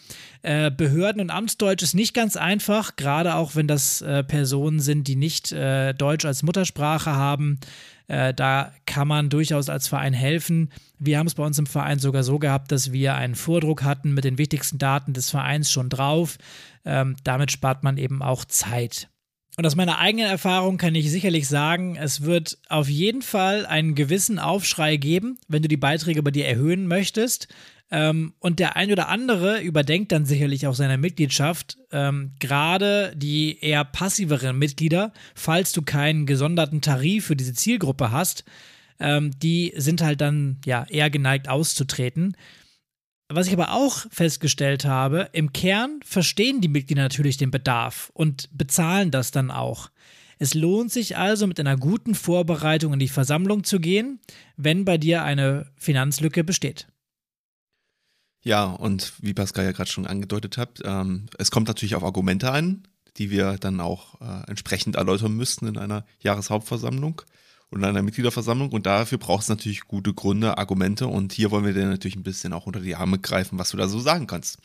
Äh, 0.43 0.71
Behörden- 0.71 1.21
und 1.21 1.31
Amtsdeutsch 1.31 1.83
ist 1.83 1.95
nicht 1.95 2.15
ganz 2.15 2.37
einfach, 2.37 2.97
gerade 2.97 3.35
auch 3.35 3.57
wenn 3.57 3.67
das 3.67 4.01
äh, 4.01 4.23
Personen 4.23 4.81
sind, 4.81 5.09
die 5.09 5.17
nicht 5.17 5.53
äh, 5.53 5.93
Deutsch 5.93 6.25
als 6.25 6.43
Muttersprache 6.43 7.13
haben. 7.13 7.59
Äh, 8.09 8.33
da 8.33 8.73
kann 8.87 9.09
man 9.09 9.29
durchaus 9.29 9.69
als 9.69 9.89
Verein 9.89 10.13
helfen. 10.13 10.71
Wir 10.99 11.19
haben 11.19 11.27
es 11.27 11.35
bei 11.35 11.45
uns 11.45 11.59
im 11.59 11.67
Verein 11.67 11.99
sogar 11.99 12.23
so 12.23 12.39
gehabt, 12.39 12.71
dass 12.71 12.93
wir 12.93 13.17
einen 13.17 13.35
Vordruck 13.35 13.83
hatten 13.83 14.15
mit 14.15 14.25
den 14.25 14.39
wichtigsten 14.39 14.79
Daten 14.79 15.13
des 15.13 15.31
Vereins 15.31 15.71
schon 15.71 15.89
drauf. 15.89 16.39
Ähm, 16.87 17.17
damit 17.25 17.53
spart 17.53 17.85
man 17.85 17.99
eben 17.99 18.23
auch 18.23 18.47
Zeit. 18.47 19.11
Und 19.59 19.67
aus 19.67 19.75
meiner 19.75 19.99
eigenen 19.99 20.27
Erfahrung 20.27 20.77
kann 20.77 20.95
ich 20.95 21.11
sicherlich 21.11 21.49
sagen, 21.49 21.97
es 21.97 22.23
wird 22.23 22.59
auf 22.69 22.89
jeden 22.89 23.23
Fall 23.23 23.65
einen 23.67 23.95
gewissen 23.95 24.39
Aufschrei 24.39 24.97
geben, 24.97 25.39
wenn 25.49 25.63
du 25.63 25.69
die 25.69 25.79
Beiträge 25.79 26.23
bei 26.23 26.31
dir 26.31 26.47
erhöhen 26.47 26.87
möchtest. 26.87 27.49
Ähm, 27.91 28.35
und 28.39 28.59
der 28.59 28.77
ein 28.77 28.93
oder 28.93 29.09
andere 29.09 29.61
überdenkt 29.61 30.13
dann 30.13 30.27
sicherlich 30.27 30.67
auch 30.67 30.75
seine 30.75 30.99
Mitgliedschaft. 30.99 31.79
Ähm, 31.91 32.33
Gerade 32.39 33.13
die 33.17 33.59
eher 33.61 33.85
passiveren 33.85 34.59
Mitglieder, 34.59 35.13
falls 35.35 35.73
du 35.73 35.83
keinen 35.83 36.27
gesonderten 36.27 36.83
Tarif 36.83 37.27
für 37.27 37.37
diese 37.37 37.55
Zielgruppe 37.55 38.11
hast, 38.11 38.45
ähm, 38.99 39.31
die 39.39 39.73
sind 39.77 40.03
halt 40.03 40.21
dann 40.21 40.59
ja 40.65 40.85
eher 40.89 41.11
geneigt 41.11 41.49
auszutreten. 41.49 42.37
Was 43.29 43.49
ich 43.49 43.53
aber 43.53 43.73
auch 43.73 44.07
festgestellt 44.11 44.85
habe, 44.85 45.29
im 45.33 45.53
Kern 45.53 46.01
verstehen 46.05 46.61
die 46.61 46.69
Mitglieder 46.69 47.03
natürlich 47.03 47.37
den 47.37 47.51
Bedarf 47.51 48.11
und 48.15 48.49
bezahlen 48.53 49.11
das 49.11 49.33
dann 49.33 49.51
auch. 49.51 49.91
Es 50.39 50.55
lohnt 50.55 50.93
sich 50.93 51.17
also, 51.17 51.47
mit 51.47 51.59
einer 51.59 51.77
guten 51.77 52.15
Vorbereitung 52.15 52.93
in 52.93 52.99
die 52.99 53.09
Versammlung 53.09 53.65
zu 53.65 53.81
gehen, 53.81 54.21
wenn 54.57 54.85
bei 54.85 54.99
dir 54.99 55.25
eine 55.25 55.73
Finanzlücke 55.77 56.45
besteht. 56.45 56.87
Ja, 58.43 58.67
und 58.67 59.15
wie 59.21 59.35
Pascal 59.35 59.65
ja 59.65 59.73
gerade 59.73 59.91
schon 59.91 60.07
angedeutet 60.07 60.57
hat, 60.57 60.81
ähm, 60.85 61.27
es 61.37 61.51
kommt 61.51 61.67
natürlich 61.67 61.97
auf 61.97 62.05
Argumente 62.05 62.53
an, 62.53 62.87
die 63.17 63.31
wir 63.31 63.57
dann 63.59 63.81
auch 63.81 64.21
äh, 64.21 64.49
entsprechend 64.49 64.95
erläutern 64.95 65.33
müssten 65.33 65.67
in 65.67 65.79
einer 65.79 66.05
Jahreshauptversammlung 66.21 67.23
und 67.71 67.85
einer 67.85 68.03
Mitgliederversammlung. 68.03 68.71
Und 68.71 68.87
dafür 68.87 69.19
braucht 69.19 69.43
es 69.43 69.49
natürlich 69.49 69.83
gute 69.83 70.15
Gründe, 70.15 70.59
Argumente. 70.59 71.07
Und 71.07 71.33
hier 71.33 71.51
wollen 71.51 71.65
wir 71.65 71.73
dir 71.73 71.87
natürlich 71.87 72.17
ein 72.17 72.23
bisschen 72.23 72.53
auch 72.53 72.67
unter 72.67 72.81
die 72.81 72.97
Arme 72.97 73.19
greifen, 73.19 73.59
was 73.59 73.71
du 73.71 73.77
da 73.77 73.89
so 73.89 74.01
sagen 74.01 74.27
kannst. 74.27 74.59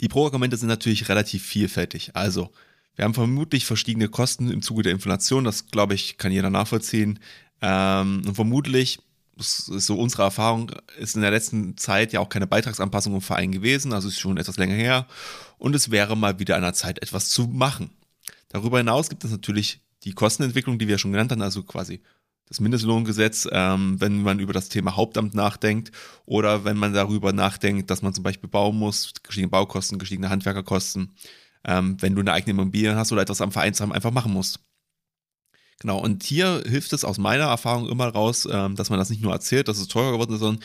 Die 0.00 0.08
Pro-Argumente 0.08 0.56
sind 0.56 0.68
natürlich 0.68 1.08
relativ 1.08 1.44
vielfältig. 1.44 2.12
Also, 2.14 2.50
wir 2.94 3.04
haben 3.04 3.14
vermutlich 3.14 3.64
verschiedene 3.64 4.08
Kosten 4.08 4.50
im 4.50 4.62
Zuge 4.62 4.82
der 4.82 4.92
Inflation. 4.92 5.44
Das, 5.44 5.68
glaube 5.68 5.94
ich, 5.94 6.18
kann 6.18 6.32
jeder 6.32 6.50
nachvollziehen. 6.50 7.20
Ähm, 7.60 8.22
und 8.26 8.34
vermutlich 8.34 9.00
so 9.40 9.98
unsere 9.98 10.24
Erfahrung, 10.24 10.72
ist 10.98 11.14
in 11.14 11.22
der 11.22 11.30
letzten 11.30 11.76
Zeit 11.76 12.12
ja 12.12 12.20
auch 12.20 12.28
keine 12.28 12.46
Beitragsanpassung 12.46 13.14
im 13.14 13.20
Verein 13.20 13.52
gewesen, 13.52 13.92
also 13.92 14.08
ist 14.08 14.18
schon 14.18 14.36
etwas 14.36 14.56
länger 14.56 14.74
her. 14.74 15.06
Und 15.58 15.74
es 15.74 15.90
wäre 15.90 16.16
mal 16.16 16.38
wieder 16.38 16.56
an 16.56 16.62
der 16.62 16.74
Zeit, 16.74 17.00
etwas 17.02 17.28
zu 17.30 17.46
machen. 17.46 17.90
Darüber 18.48 18.78
hinaus 18.78 19.08
gibt 19.08 19.24
es 19.24 19.30
natürlich 19.30 19.80
die 20.04 20.12
Kostenentwicklung, 20.12 20.78
die 20.78 20.88
wir 20.88 20.98
schon 20.98 21.12
genannt 21.12 21.32
haben, 21.32 21.42
also 21.42 21.62
quasi 21.62 22.00
das 22.48 22.60
Mindestlohngesetz, 22.60 23.46
ähm, 23.52 24.00
wenn 24.00 24.22
man 24.22 24.38
über 24.38 24.52
das 24.52 24.68
Thema 24.68 24.96
Hauptamt 24.96 25.34
nachdenkt 25.34 25.92
oder 26.24 26.64
wenn 26.64 26.76
man 26.76 26.94
darüber 26.94 27.32
nachdenkt, 27.32 27.90
dass 27.90 28.02
man 28.02 28.14
zum 28.14 28.24
Beispiel 28.24 28.48
bauen 28.48 28.76
muss, 28.76 29.12
gestiegene 29.22 29.50
Baukosten, 29.50 29.98
gestiegene 29.98 30.30
Handwerkerkosten, 30.30 31.14
ähm, 31.64 31.96
wenn 32.00 32.14
du 32.14 32.20
eine 32.20 32.32
eigene 32.32 32.52
Immobilie 32.52 32.96
hast 32.96 33.12
oder 33.12 33.22
etwas 33.22 33.40
am 33.40 33.52
Vereinsheim 33.52 33.92
einfach 33.92 34.10
machen 34.10 34.32
musst. 34.32 34.60
Genau, 35.80 35.98
und 35.98 36.24
hier 36.24 36.64
hilft 36.66 36.92
es 36.92 37.04
aus 37.04 37.18
meiner 37.18 37.44
Erfahrung 37.44 37.88
immer 37.88 38.08
raus, 38.08 38.48
ähm, 38.50 38.74
dass 38.74 38.90
man 38.90 38.98
das 38.98 39.10
nicht 39.10 39.22
nur 39.22 39.32
erzählt, 39.32 39.68
dass 39.68 39.78
es 39.78 39.86
teurer 39.86 40.12
geworden 40.12 40.32
ist, 40.32 40.40
sondern 40.40 40.64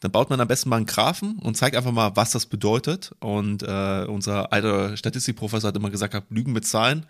dann 0.00 0.12
baut 0.12 0.30
man 0.30 0.40
am 0.40 0.46
besten 0.46 0.68
mal 0.68 0.76
einen 0.76 0.86
Graphen 0.86 1.38
und 1.38 1.56
zeigt 1.56 1.76
einfach 1.76 1.90
mal, 1.90 2.14
was 2.14 2.30
das 2.30 2.46
bedeutet. 2.46 3.12
Und 3.18 3.64
äh, 3.64 4.04
unser 4.08 4.52
alter 4.52 4.96
Statistikprofessor 4.96 5.68
hat 5.68 5.76
immer 5.76 5.90
gesagt, 5.90 6.14
Lügen 6.30 6.52
mit 6.52 6.66
Zahlen. 6.66 7.06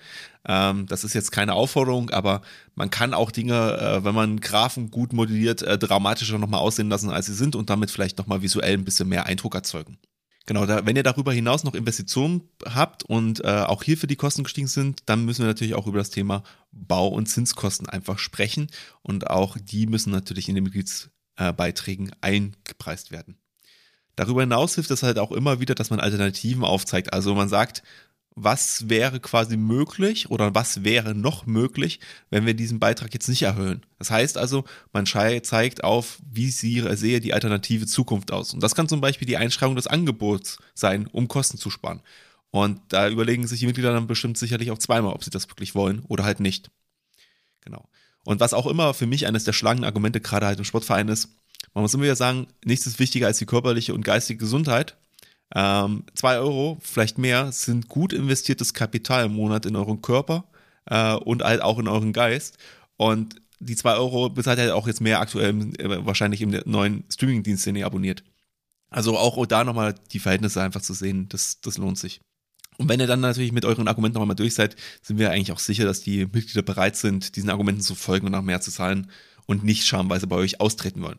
Ähm, 0.47 0.87
das 0.87 1.05
ist 1.05 1.15
jetzt 1.15 1.31
keine 1.31 1.53
Aufforderung, 1.53 2.09
aber 2.11 2.41
man 2.75 2.89
kann 2.89 3.13
auch 3.13 3.31
Dinge, 3.31 3.79
äh, 3.79 4.05
wenn 4.05 4.15
man 4.15 4.41
Graphen 4.41 4.91
gut 4.91 5.13
modelliert, 5.13 5.63
äh, 5.63 5.77
dramatischer 5.77 6.39
nochmal 6.39 6.61
aussehen 6.61 6.89
lassen, 6.89 7.11
als 7.11 7.27
sie 7.27 7.35
sind 7.35 7.57
und 7.57 7.69
damit 7.69 7.91
vielleicht 7.91 8.17
nochmal 8.17 8.41
visuell 8.41 8.75
ein 8.75 8.85
bisschen 8.85 9.09
mehr 9.09 9.27
Eindruck 9.27 9.55
erzeugen. 9.55 9.99
Genau, 10.47 10.65
da, 10.65 10.87
wenn 10.87 10.97
ihr 10.97 11.03
darüber 11.03 11.35
hinaus 11.35 11.65
noch 11.65 11.75
Investitionen 11.75 12.49
habt 12.65 13.03
und 13.03 13.45
äh, 13.45 13.65
auch 13.67 13.83
hier 13.83 13.99
für 13.99 14.07
die 14.07 14.17
Kosten 14.17 14.45
gestiegen 14.45 14.67
sind, 14.67 15.03
dann 15.05 15.27
müssen 15.27 15.43
wir 15.43 15.47
natürlich 15.47 15.75
auch 15.75 15.87
über 15.87 15.99
das 15.99 16.09
Thema 16.09 16.43
Bau- 16.73 17.09
und 17.09 17.27
Zinskosten 17.27 17.87
einfach 17.87 18.19
sprechen. 18.19 18.69
Und 19.03 19.29
auch 19.29 19.59
die 19.61 19.87
müssen 19.87 20.11
natürlich 20.11 20.49
in 20.49 20.55
den 20.55 20.65
Mitgliedsbeiträgen 21.39 22.13
eingepreist 22.21 23.13
werden. 23.13 23.39
Darüber 24.17 24.41
hinaus 24.41 24.75
hilft 24.75 24.91
es 24.91 25.03
halt 25.03 25.19
auch 25.19 25.31
immer 25.31 25.61
wieder, 25.61 25.75
dass 25.75 25.91
man 25.91 26.01
Alternativen 26.01 26.65
aufzeigt. 26.65 27.13
Also 27.13 27.35
man 27.35 27.49
sagt, 27.49 27.85
was 28.35 28.89
wäre 28.89 29.21
quasi 29.21 29.57
möglich 29.57 30.31
oder 30.31 30.55
was 30.55 30.85
wäre 30.85 31.15
noch 31.15 31.47
möglich, 31.47 32.01
wenn 32.31 32.47
wir 32.47 32.55
diesen 32.55 32.79
Beitrag 32.79 33.13
jetzt 33.15 33.29
nicht 33.29 33.43
erhöhen. 33.43 33.85
Das 33.99 34.11
heißt 34.11 34.39
also, 34.39 34.65
man 34.93 35.07
zeigt 35.07 35.85
auf, 35.85 36.19
wie 36.29 36.51
sehe 36.51 37.21
die 37.21 37.35
alternative 37.35 37.87
Zukunft 37.87 38.33
aus. 38.33 38.55
Und 38.55 38.63
das 38.63 38.75
kann 38.75 38.89
zum 38.89 39.01
Beispiel 39.01 39.27
die 39.27 39.37
Einschränkung 39.37 39.77
des 39.77 39.87
Angebots 39.87 40.59
sein, 40.75 41.07
um 41.07 41.29
Kosten 41.29 41.59
zu 41.59 41.71
sparen. 41.71 42.01
Und 42.51 42.81
da 42.89 43.09
überlegen 43.09 43.47
sich 43.47 43.61
die 43.61 43.67
Mitglieder 43.67 43.93
dann 43.93 44.07
bestimmt 44.07 44.39
sicherlich 44.39 44.71
auch 44.71 44.79
zweimal, 44.79 45.13
ob 45.13 45.23
sie 45.23 45.31
das 45.31 45.49
wirklich 45.49 45.75
wollen 45.75 46.01
oder 46.09 46.25
halt 46.25 46.41
nicht. 46.41 46.71
Genau. 47.61 47.89
Und 48.29 48.41
was 48.41 48.53
auch 48.53 48.67
immer 48.67 48.93
für 48.93 49.07
mich 49.07 49.27
eines 49.27 49.45
der 49.45 49.55
schlagenden 49.55 49.87
Argumente 49.87 50.21
gerade 50.21 50.45
halt 50.45 50.59
im 50.59 50.67
Sportverein 50.67 51.09
ist, 51.09 51.31
man 51.73 51.81
muss 51.81 51.95
immer 51.95 52.03
wieder 52.03 52.15
sagen, 52.15 52.47
nichts 52.63 52.87
ist 52.87 52.99
wichtiger 52.99 53.27
als 53.27 53.39
die 53.39 53.47
körperliche 53.47 53.95
und 53.95 54.05
geistige 54.05 54.37
Gesundheit. 54.37 54.99
Ähm, 55.55 56.05
zwei 56.15 56.37
Euro, 56.37 56.77
vielleicht 56.83 57.17
mehr, 57.17 57.53
sind 57.53 57.89
gut 57.89 58.13
investiertes 58.13 58.75
Kapital 58.75 59.25
im 59.25 59.33
Monat 59.33 59.65
in 59.65 59.77
euren 59.77 60.03
Körper 60.03 60.45
äh, 60.85 61.15
und 61.15 61.43
halt 61.43 61.63
auch 61.63 61.79
in 61.79 61.89
euren 61.89 62.13
Geist. 62.13 62.59
Und 62.99 63.37
die 63.61 63.77
zwei 63.77 63.95
Euro 63.95 64.29
bezahlt 64.29 64.59
halt 64.59 64.73
auch 64.73 64.87
jetzt 64.87 65.01
mehr 65.01 65.21
aktuell 65.21 65.59
äh, 65.79 66.05
wahrscheinlich 66.05 66.43
im 66.43 66.51
neuen 66.67 67.05
Streamingdienst, 67.11 67.65
den 67.65 67.77
ihr 67.77 67.87
abonniert. 67.87 68.25
Also 68.91 69.17
auch 69.17 69.47
da 69.47 69.65
nochmal 69.65 69.95
die 70.13 70.19
Verhältnisse 70.19 70.61
einfach 70.61 70.83
zu 70.83 70.93
sehen, 70.93 71.31
das, 71.31 71.63
das 71.63 71.79
lohnt 71.79 71.97
sich. 71.97 72.21
Und 72.79 72.89
wenn 72.89 73.01
ihr 73.01 73.09
dann 73.09 73.21
natürlich 73.21 73.53
mit 73.53 73.65
euren 73.65 73.89
Argumenten 73.89 74.15
noch 74.15 74.23
einmal 74.23 74.37
durch 74.37 74.55
seid, 74.55 74.77
sind 75.03 75.19
wir 75.19 75.31
eigentlich 75.31 75.53
auch 75.53 75.59
sicher, 75.59 75.85
dass 75.85 76.01
die 76.01 76.27
Mitglieder 76.27 76.63
bereit 76.63 76.97
sind, 76.97 77.35
diesen 77.35 77.51
Argumenten 77.51 77.83
zu 77.83 77.97
folgen 77.97 78.29
und 78.29 78.35
auch 78.35 78.43
mehr 78.43 78.61
zu 78.61 78.71
zahlen 78.71 79.11
und 79.47 79.65
nicht 79.65 79.85
schamweise 79.85 80.29
bei 80.29 80.37
euch 80.37 80.61
austreten 80.61 81.03
wollen. 81.03 81.19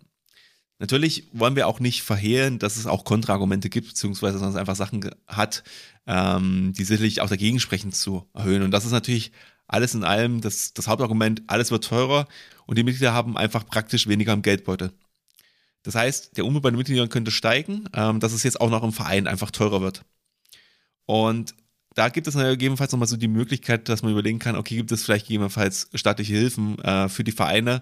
Natürlich 0.80 1.28
wollen 1.34 1.58
wir 1.58 1.68
auch 1.68 1.82
nicht 1.82 2.04
verhehlen, 2.04 2.58
dass 2.58 2.78
es 2.78 2.88
auch 2.88 3.04
Kontraargumente 3.04 3.70
gibt, 3.70 3.90
beziehungsweise 3.90 4.40
dass 4.40 4.52
es 4.52 4.56
einfach 4.56 4.78
Sachen 4.78 5.12
hat, 5.28 5.64
ähm, 6.08 6.72
die 6.78 6.86
sicherlich 6.86 7.20
auch 7.20 7.28
dagegen 7.28 7.60
sprechen 7.60 7.92
zu 7.92 8.26
erhöhen. 8.34 8.64
Und 8.64 8.72
das 8.72 8.86
ist 8.86 8.94
natürlich 8.94 9.34
alles 9.68 9.94
in 9.94 10.06
allem 10.06 10.40
das, 10.40 10.74
das 10.74 10.88
Hauptargument, 10.88 11.44
alles 11.48 11.72
wird 11.72 11.84
teurer 11.84 12.28
und 12.66 12.78
die 12.78 12.84
Mitglieder 12.84 13.14
haben 13.14 13.38
einfach 13.38 13.66
praktisch 13.68 14.08
weniger 14.08 14.32
im 14.32 14.42
Geldbeutel. 14.42 14.94
Das 15.84 15.96
heißt, 15.96 16.38
der 16.38 16.46
Umsatz 16.46 16.64
bei 16.64 16.72
den 16.72 16.78
Mitgliedern 16.78 17.10
könnte 17.10 17.32
steigen, 17.32 17.90
ähm, 17.94 18.22
dass 18.22 18.32
es 18.32 18.44
jetzt 18.44 18.62
auch 18.62 18.70
noch 18.70 18.84
im 18.84 18.94
Verein 18.94 19.28
einfach 19.28 19.52
teurer 19.52 19.82
wird. 19.82 20.06
Und 21.10 21.56
da 21.96 22.10
gibt 22.10 22.28
es 22.28 22.36
gegebenenfalls 22.36 22.92
nochmal 22.92 23.08
so 23.08 23.18
die 23.18 23.28
Möglichkeit, 23.28 23.90
dass 23.90 24.04
man 24.04 24.12
überlegen 24.12 24.38
kann, 24.38 24.56
okay, 24.56 24.76
gibt 24.76 24.92
es 24.92 25.04
vielleicht 25.04 25.26
gegebenenfalls 25.26 25.90
staatliche 25.96 26.36
Hilfen 26.36 26.78
äh, 26.84 27.10
für 27.10 27.24
die 27.24 27.32
Vereine, 27.32 27.82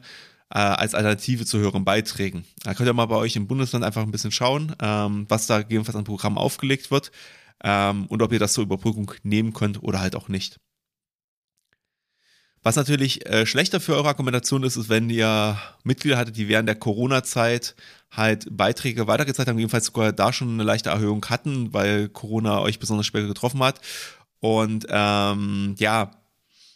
äh, 0.50 0.60
als 0.60 0.96
Alternative 0.96 1.46
zu 1.46 1.60
höheren 1.60 1.84
Beiträgen. 1.84 2.46
Da 2.64 2.74
könnt 2.74 2.88
ihr 2.88 2.94
mal 2.94 3.06
bei 3.08 3.18
euch 3.18 3.36
im 3.36 3.48
Bundesland 3.48 3.84
einfach 3.84 4.04
ein 4.04 4.12
bisschen 4.12 4.32
schauen, 4.32 4.74
ähm, 4.82 5.26
was 5.28 5.46
da 5.46 5.58
gegebenenfalls 5.58 5.98
an 5.98 6.06
Programmen 6.06 6.38
aufgelegt 6.38 6.90
wird 6.90 7.12
ähm, 7.66 8.06
und 8.06 8.22
ob 8.22 8.32
ihr 8.32 8.40
das 8.40 8.54
zur 8.54 8.64
Überbrückung 8.64 9.12
nehmen 9.24 9.52
könnt 9.52 9.84
oder 9.84 10.00
halt 10.00 10.16
auch 10.16 10.30
nicht. 10.30 10.62
Was 12.64 12.78
natürlich 12.78 13.26
äh, 13.26 13.46
schlechter 13.46 13.82
für 13.82 13.96
eure 13.96 14.08
Argumentation 14.08 14.64
ist, 14.64 14.78
ist, 14.78 14.88
wenn 14.88 15.10
ihr 15.10 15.60
Mitglieder 15.84 16.18
hattet, 16.18 16.38
die 16.38 16.48
während 16.48 16.70
der 16.70 16.76
Corona-Zeit 16.76 17.76
halt 18.12 18.48
Beiträge 18.50 19.08
weitergezahlt 19.08 19.48
haben, 19.48 19.60
jedenfalls 19.60 19.88
sogar 19.88 20.14
da 20.14 20.32
schon 20.34 20.54
eine 20.54 20.64
leichte 20.64 20.90
Erhöhung 20.90 21.26
hatten, 21.26 21.74
weil 21.74 22.10
Corona 22.10 22.62
euch 22.62 22.80
besonders 22.80 23.06
schwer 23.06 23.24
getroffen 23.24 23.62
hat. 23.62 23.82
Und 24.40 24.88
ähm, 24.90 25.76
ja, 25.78 26.12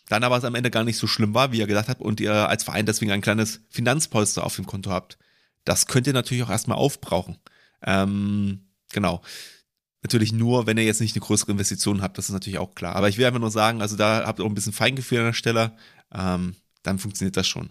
dann 0.10 0.24
aber 0.24 0.38
es 0.38 0.44
am 0.44 0.56
Ende 0.56 0.72
gar 0.72 0.84
nicht 0.84 0.98
so 0.98 1.08
schlimm 1.08 1.34
war, 1.34 1.52
wie 1.52 1.60
ihr 1.60 1.68
gedacht 1.68 1.88
habt 1.88 2.02
und 2.02 2.20
ihr 2.20 2.50
als 2.50 2.64
Verein 2.64 2.86
deswegen 2.86 3.12
ein 3.12 3.22
kleines 3.22 3.62
Finanzpolster 3.70 4.44
auf 4.44 4.56
dem 4.56 4.66
Konto 4.66 4.92
habt. 4.92 5.18
Das 5.64 5.86
könnt 5.86 6.08
ihr 6.08 6.14
natürlich 6.14 6.44
auch 6.44 6.50
erstmal 6.50 6.78
aufbrauchen. 6.78 7.38
Ähm, 7.84 8.68
genau. 8.92 9.22
Natürlich 10.04 10.34
nur, 10.34 10.66
wenn 10.66 10.78
ihr 10.78 10.84
jetzt 10.84 11.00
nicht 11.00 11.16
eine 11.16 11.24
größere 11.24 11.52
Investition 11.52 12.02
habt, 12.02 12.18
das 12.18 12.26
ist 12.26 12.34
natürlich 12.34 12.60
auch 12.60 12.74
klar. 12.74 12.96
Aber 12.96 13.08
ich 13.08 13.18
will 13.18 13.26
einfach 13.26 13.40
nur 13.40 13.52
sagen, 13.52 13.82
also 13.82 13.96
da 13.96 14.26
habt 14.26 14.40
ihr 14.40 14.46
auch 14.46 14.50
ein 14.50 14.56
bisschen 14.56 14.74
Feingefühl 14.74 15.20
an 15.20 15.26
der 15.26 15.34
Stelle, 15.34 15.78
ähm, 16.14 16.56
dann 16.84 17.00
funktioniert 17.00 17.38
das 17.38 17.48
schon. 17.48 17.70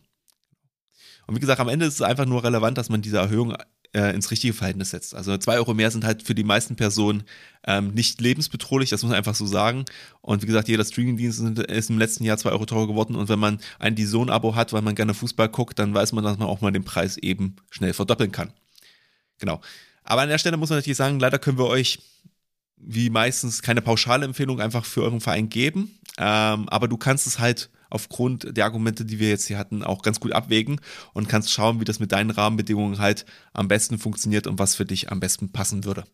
Und 1.31 1.37
wie 1.37 1.41
gesagt, 1.41 1.61
am 1.61 1.69
Ende 1.69 1.87
ist 1.87 1.95
es 1.95 2.03
einfach 2.03 2.27
nur 2.27 2.43
relevant, 2.43 2.77
dass 2.77 2.89
man 2.89 3.03
diese 3.03 3.19
Erhöhung 3.19 3.55
äh, 3.93 4.13
ins 4.13 4.33
richtige 4.33 4.53
Verhältnis 4.53 4.91
setzt. 4.91 5.15
Also 5.15 5.39
zwei 5.39 5.59
Euro 5.59 5.75
mehr 5.75 5.93
sind 5.93 6.05
halt 6.05 6.25
für 6.25 6.35
die 6.35 6.43
meisten 6.43 6.75
Personen 6.75 7.23
ähm, 7.65 7.95
nicht 7.95 8.21
lebensbedrohlich, 8.21 8.91
das 8.91 9.05
muss 9.05 9.11
man 9.11 9.17
einfach 9.19 9.37
so 9.37 9.47
sagen. 9.47 9.85
Und 10.23 10.43
wie 10.43 10.47
gesagt, 10.47 10.67
jeder 10.67 10.85
Streamingdienst 10.85 11.39
ist 11.41 11.89
im 11.89 11.99
letzten 11.99 12.25
Jahr 12.25 12.37
zwei 12.37 12.51
Euro 12.51 12.67
teurer 12.67 12.89
geworden. 12.89 13.15
Und 13.15 13.29
wenn 13.29 13.39
man 13.39 13.61
ein 13.79 13.95
DAZN-Abo 13.95 14.57
hat, 14.57 14.73
weil 14.73 14.83
man 14.83 14.97
gerne 14.97 15.15
Fußball 15.15 15.49
guckt, 15.51 15.79
dann 15.79 15.95
weiß 15.95 16.15
man, 16.15 16.25
dass 16.25 16.37
man 16.37 16.49
auch 16.49 16.63
mal 16.63 16.73
den 16.73 16.83
Preis 16.83 17.17
eben 17.17 17.55
schnell 17.71 17.93
verdoppeln 17.93 18.33
kann. 18.33 18.53
Genau. 19.39 19.61
Aber 20.03 20.23
an 20.23 20.31
der 20.31 20.39
Stelle 20.39 20.57
muss 20.57 20.71
man 20.71 20.79
natürlich 20.79 20.99
sagen, 20.99 21.21
leider 21.21 21.39
können 21.39 21.59
wir 21.59 21.67
euch 21.67 22.01
wie 22.77 23.09
meistens 23.09 23.63
keine 23.63 23.83
pauschale 23.83 24.25
Empfehlung 24.25 24.61
einfach 24.61 24.85
für 24.85 25.05
euren 25.05 25.21
Verein 25.21 25.49
geben. 25.49 25.97
Ähm, 26.19 26.69
aber 26.69 26.89
du 26.89 26.97
kannst 26.97 27.29
es 27.29 27.39
halt 27.39 27.71
aufgrund 27.91 28.57
der 28.57 28.65
Argumente, 28.65 29.05
die 29.05 29.19
wir 29.19 29.29
jetzt 29.29 29.47
hier 29.47 29.59
hatten, 29.59 29.83
auch 29.83 30.03
ganz 30.03 30.21
gut 30.21 30.33
abwägen 30.33 30.81
und 31.13 31.29
kannst 31.29 31.51
schauen, 31.51 31.81
wie 31.81 31.85
das 31.85 32.01
mit 32.01 32.13
deinen 32.13 32.31
Rahmenbedingungen 32.31 32.99
halt 32.99 33.27
am 33.53 33.69
besten 33.69 33.99
funktioniert 33.99 34.47
und 34.47 34.59
was 34.59 34.75
für 34.75 34.85
dich 34.85 35.11
am 35.11 35.21
besten 35.21 35.53
passen 35.53 35.85
würde. 35.85 36.05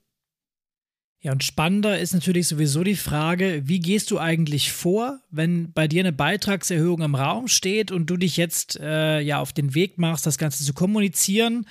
Ja, 1.22 1.32
und 1.32 1.42
spannender 1.42 1.98
ist 1.98 2.14
natürlich 2.14 2.46
sowieso 2.46 2.84
die 2.84 2.94
Frage, 2.94 3.62
wie 3.64 3.80
gehst 3.80 4.10
du 4.10 4.18
eigentlich 4.18 4.70
vor, 4.70 5.20
wenn 5.30 5.72
bei 5.72 5.88
dir 5.88 6.00
eine 6.00 6.12
Beitragserhöhung 6.12 7.02
im 7.02 7.14
Raum 7.14 7.48
steht 7.48 7.90
und 7.90 8.06
du 8.06 8.16
dich 8.16 8.36
jetzt 8.36 8.78
äh, 8.78 9.20
ja 9.20 9.40
auf 9.40 9.52
den 9.52 9.74
Weg 9.74 9.98
machst, 9.98 10.26
das 10.26 10.38
Ganze 10.38 10.62
zu 10.62 10.72
kommunizieren 10.74 11.66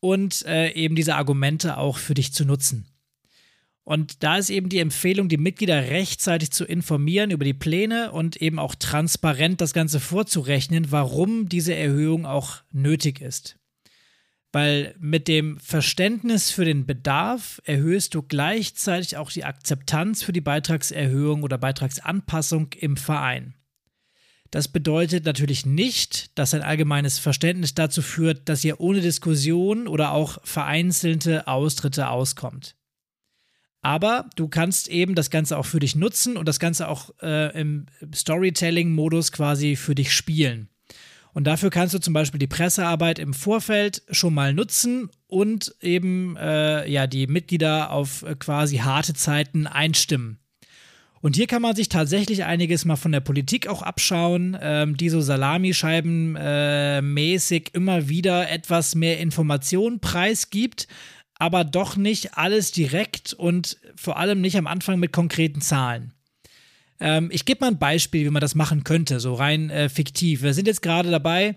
und 0.00 0.44
äh, 0.46 0.72
eben 0.72 0.94
diese 0.94 1.14
Argumente 1.14 1.78
auch 1.78 1.96
für 1.96 2.14
dich 2.14 2.32
zu 2.32 2.44
nutzen. 2.44 2.86
Und 3.88 4.22
da 4.22 4.36
ist 4.36 4.50
eben 4.50 4.68
die 4.68 4.80
Empfehlung, 4.80 5.30
die 5.30 5.38
Mitglieder 5.38 5.88
rechtzeitig 5.88 6.50
zu 6.50 6.66
informieren 6.66 7.30
über 7.30 7.46
die 7.46 7.54
Pläne 7.54 8.12
und 8.12 8.36
eben 8.36 8.58
auch 8.58 8.74
transparent 8.74 9.62
das 9.62 9.72
Ganze 9.72 9.98
vorzurechnen, 9.98 10.92
warum 10.92 11.48
diese 11.48 11.74
Erhöhung 11.74 12.26
auch 12.26 12.58
nötig 12.70 13.22
ist. 13.22 13.58
Weil 14.52 14.94
mit 14.98 15.26
dem 15.26 15.58
Verständnis 15.58 16.50
für 16.50 16.66
den 16.66 16.84
Bedarf 16.84 17.62
erhöhst 17.64 18.14
du 18.14 18.20
gleichzeitig 18.20 19.16
auch 19.16 19.30
die 19.30 19.44
Akzeptanz 19.44 20.22
für 20.22 20.34
die 20.34 20.42
Beitragserhöhung 20.42 21.42
oder 21.42 21.56
Beitragsanpassung 21.56 22.74
im 22.78 22.98
Verein. 22.98 23.54
Das 24.50 24.68
bedeutet 24.68 25.24
natürlich 25.24 25.64
nicht, 25.64 26.38
dass 26.38 26.52
ein 26.52 26.60
allgemeines 26.60 27.18
Verständnis 27.18 27.72
dazu 27.72 28.02
führt, 28.02 28.50
dass 28.50 28.62
ihr 28.66 28.80
ohne 28.80 29.00
Diskussion 29.00 29.88
oder 29.88 30.12
auch 30.12 30.44
vereinzelte 30.44 31.46
Austritte 31.46 32.10
auskommt. 32.10 32.77
Aber 33.88 34.28
du 34.36 34.48
kannst 34.48 34.88
eben 34.88 35.14
das 35.14 35.30
Ganze 35.30 35.56
auch 35.56 35.64
für 35.64 35.78
dich 35.78 35.96
nutzen 35.96 36.36
und 36.36 36.46
das 36.46 36.60
Ganze 36.60 36.88
auch 36.88 37.08
äh, 37.22 37.58
im 37.58 37.86
Storytelling-Modus 38.14 39.32
quasi 39.32 39.76
für 39.76 39.94
dich 39.94 40.12
spielen. 40.12 40.68
Und 41.32 41.46
dafür 41.46 41.70
kannst 41.70 41.94
du 41.94 41.98
zum 41.98 42.12
Beispiel 42.12 42.38
die 42.38 42.46
Pressearbeit 42.46 43.18
im 43.18 43.32
Vorfeld 43.32 44.02
schon 44.10 44.34
mal 44.34 44.52
nutzen 44.52 45.08
und 45.26 45.74
eben 45.80 46.36
äh, 46.36 46.86
ja 46.86 47.06
die 47.06 47.28
Mitglieder 47.28 47.90
auf 47.90 48.24
äh, 48.24 48.34
quasi 48.34 48.76
harte 48.76 49.14
Zeiten 49.14 49.66
einstimmen. 49.66 50.38
Und 51.20 51.36
hier 51.36 51.46
kann 51.46 51.62
man 51.62 51.74
sich 51.74 51.88
tatsächlich 51.88 52.44
einiges 52.44 52.84
mal 52.84 52.96
von 52.96 53.10
der 53.10 53.20
Politik 53.20 53.68
auch 53.68 53.82
abschauen, 53.82 54.56
ähm, 54.60 54.98
die 54.98 55.08
so 55.08 55.22
Salamischeiben 55.22 56.36
äh, 56.36 57.00
mäßig 57.00 57.70
immer 57.72 58.10
wieder 58.10 58.50
etwas 58.50 58.94
mehr 58.94 59.18
Informationen 59.18 59.98
preisgibt, 59.98 60.88
aber 61.38 61.64
doch 61.64 61.96
nicht 61.96 62.36
alles 62.36 62.72
direkt 62.72 63.32
und 63.32 63.78
vor 63.96 64.18
allem 64.18 64.40
nicht 64.40 64.56
am 64.56 64.66
Anfang 64.66 64.98
mit 64.98 65.12
konkreten 65.12 65.60
Zahlen. 65.60 66.12
Ähm, 67.00 67.30
ich 67.32 67.44
gebe 67.44 67.60
mal 67.60 67.68
ein 67.68 67.78
Beispiel, 67.78 68.24
wie 68.24 68.30
man 68.30 68.40
das 68.40 68.54
machen 68.54 68.84
könnte, 68.84 69.20
so 69.20 69.34
rein 69.34 69.70
äh, 69.70 69.88
fiktiv. 69.88 70.42
Wir 70.42 70.54
sind 70.54 70.66
jetzt 70.66 70.82
gerade 70.82 71.10
dabei, 71.10 71.56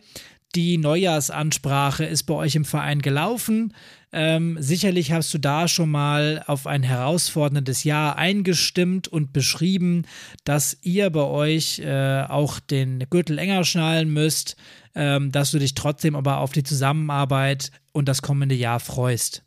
die 0.55 0.77
Neujahrsansprache 0.77 2.03
ist 2.03 2.23
bei 2.23 2.33
euch 2.33 2.55
im 2.55 2.65
Verein 2.65 3.01
gelaufen. 3.01 3.73
Ähm, 4.11 4.57
sicherlich 4.59 5.13
hast 5.13 5.33
du 5.33 5.37
da 5.37 5.69
schon 5.69 5.89
mal 5.89 6.43
auf 6.45 6.67
ein 6.67 6.83
herausforderndes 6.83 7.85
Jahr 7.85 8.17
eingestimmt 8.17 9.07
und 9.07 9.31
beschrieben, 9.31 10.03
dass 10.43 10.77
ihr 10.81 11.09
bei 11.09 11.23
euch 11.23 11.79
äh, 11.79 12.23
auch 12.27 12.59
den 12.59 13.05
Gürtel 13.09 13.37
enger 13.37 13.63
schnallen 13.63 14.11
müsst, 14.11 14.57
ähm, 14.93 15.31
dass 15.31 15.51
du 15.51 15.59
dich 15.59 15.73
trotzdem 15.73 16.17
aber 16.17 16.39
auf 16.39 16.51
die 16.51 16.63
Zusammenarbeit 16.63 17.71
und 17.93 18.09
das 18.09 18.21
kommende 18.21 18.55
Jahr 18.55 18.81
freust. 18.81 19.43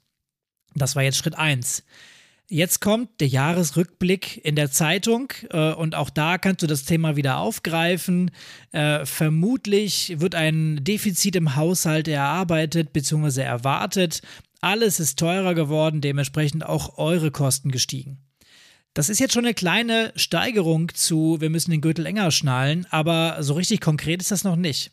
Das 0.75 0.97
war 0.97 1.03
jetzt 1.03 1.19
Schritt 1.19 1.39
1. 1.39 1.85
Jetzt 2.49 2.81
kommt 2.81 3.21
der 3.21 3.29
Jahresrückblick 3.29 4.45
in 4.45 4.55
der 4.55 4.71
Zeitung 4.71 5.33
äh, 5.51 5.73
und 5.73 5.95
auch 5.95 6.11
da 6.11 6.37
kannst 6.37 6.63
du 6.63 6.67
das 6.67 6.85
Thema 6.85 7.17
wieder 7.17 7.39
aufgreifen. 7.39 8.31
Äh, 8.71 9.07
vermutlich 9.07 10.21
wird 10.21 10.35
ein 10.35 10.85
Defizit 10.85 11.37
im 11.37 11.57
Haushalt 11.57 12.07
erarbeitet 12.07 12.93
bzw. 12.93 13.41
erwartet. 13.41 14.21
Alles 14.61 15.01
ist 15.01 15.19
teurer 15.19 15.55
geworden, 15.55 16.03
dementsprechend 16.03 16.67
auch 16.67 16.99
eure 16.99 17.31
Kosten 17.31 17.71
gestiegen. 17.71 18.19
Das 18.93 19.09
ist 19.09 19.21
jetzt 19.21 19.35
schon 19.35 19.45
eine 19.45 19.55
kleine 19.55 20.13
Steigerung 20.15 20.93
zu, 20.95 21.41
wir 21.41 21.51
müssen 21.51 21.71
den 21.71 21.81
Gürtel 21.81 22.07
enger 22.07 22.31
schnallen, 22.31 22.87
aber 22.91 23.43
so 23.43 23.55
richtig 23.55 23.81
konkret 23.81 24.21
ist 24.21 24.31
das 24.31 24.45
noch 24.45 24.57
nicht. 24.57 24.93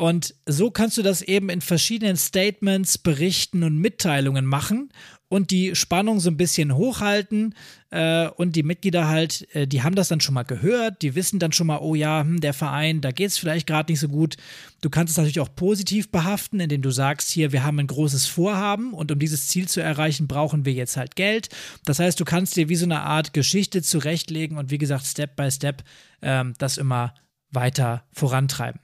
Und 0.00 0.34
so 0.46 0.70
kannst 0.70 0.96
du 0.96 1.02
das 1.02 1.20
eben 1.20 1.50
in 1.50 1.60
verschiedenen 1.60 2.16
Statements, 2.16 2.96
Berichten 2.96 3.62
und 3.62 3.76
Mitteilungen 3.76 4.46
machen 4.46 4.90
und 5.28 5.50
die 5.50 5.76
Spannung 5.76 6.20
so 6.20 6.30
ein 6.30 6.38
bisschen 6.38 6.74
hochhalten. 6.74 7.54
Äh, 7.90 8.28
und 8.28 8.56
die 8.56 8.62
Mitglieder 8.62 9.08
halt, 9.08 9.46
äh, 9.54 9.66
die 9.66 9.82
haben 9.82 9.94
das 9.94 10.08
dann 10.08 10.22
schon 10.22 10.32
mal 10.32 10.44
gehört, 10.44 11.02
die 11.02 11.14
wissen 11.14 11.38
dann 11.38 11.52
schon 11.52 11.66
mal, 11.66 11.80
oh 11.82 11.94
ja, 11.94 12.22
hm, 12.22 12.40
der 12.40 12.54
Verein, 12.54 13.02
da 13.02 13.10
geht 13.10 13.26
es 13.26 13.36
vielleicht 13.36 13.66
gerade 13.66 13.92
nicht 13.92 14.00
so 14.00 14.08
gut. 14.08 14.38
Du 14.80 14.88
kannst 14.88 15.10
es 15.10 15.18
natürlich 15.18 15.40
auch 15.40 15.54
positiv 15.54 16.10
behaften, 16.10 16.60
indem 16.60 16.80
du 16.80 16.90
sagst, 16.90 17.28
hier, 17.28 17.52
wir 17.52 17.62
haben 17.62 17.78
ein 17.78 17.86
großes 17.86 18.24
Vorhaben 18.24 18.94
und 18.94 19.12
um 19.12 19.18
dieses 19.18 19.48
Ziel 19.48 19.68
zu 19.68 19.82
erreichen, 19.82 20.28
brauchen 20.28 20.64
wir 20.64 20.72
jetzt 20.72 20.96
halt 20.96 21.14
Geld. 21.14 21.50
Das 21.84 21.98
heißt, 21.98 22.18
du 22.18 22.24
kannst 22.24 22.56
dir 22.56 22.70
wie 22.70 22.76
so 22.76 22.86
eine 22.86 23.02
Art 23.02 23.34
Geschichte 23.34 23.82
zurechtlegen 23.82 24.56
und 24.56 24.70
wie 24.70 24.78
gesagt, 24.78 25.04
Step 25.04 25.36
by 25.36 25.50
Step 25.50 25.84
ähm, 26.22 26.54
das 26.56 26.78
immer 26.78 27.12
weiter 27.50 28.04
vorantreiben. 28.14 28.80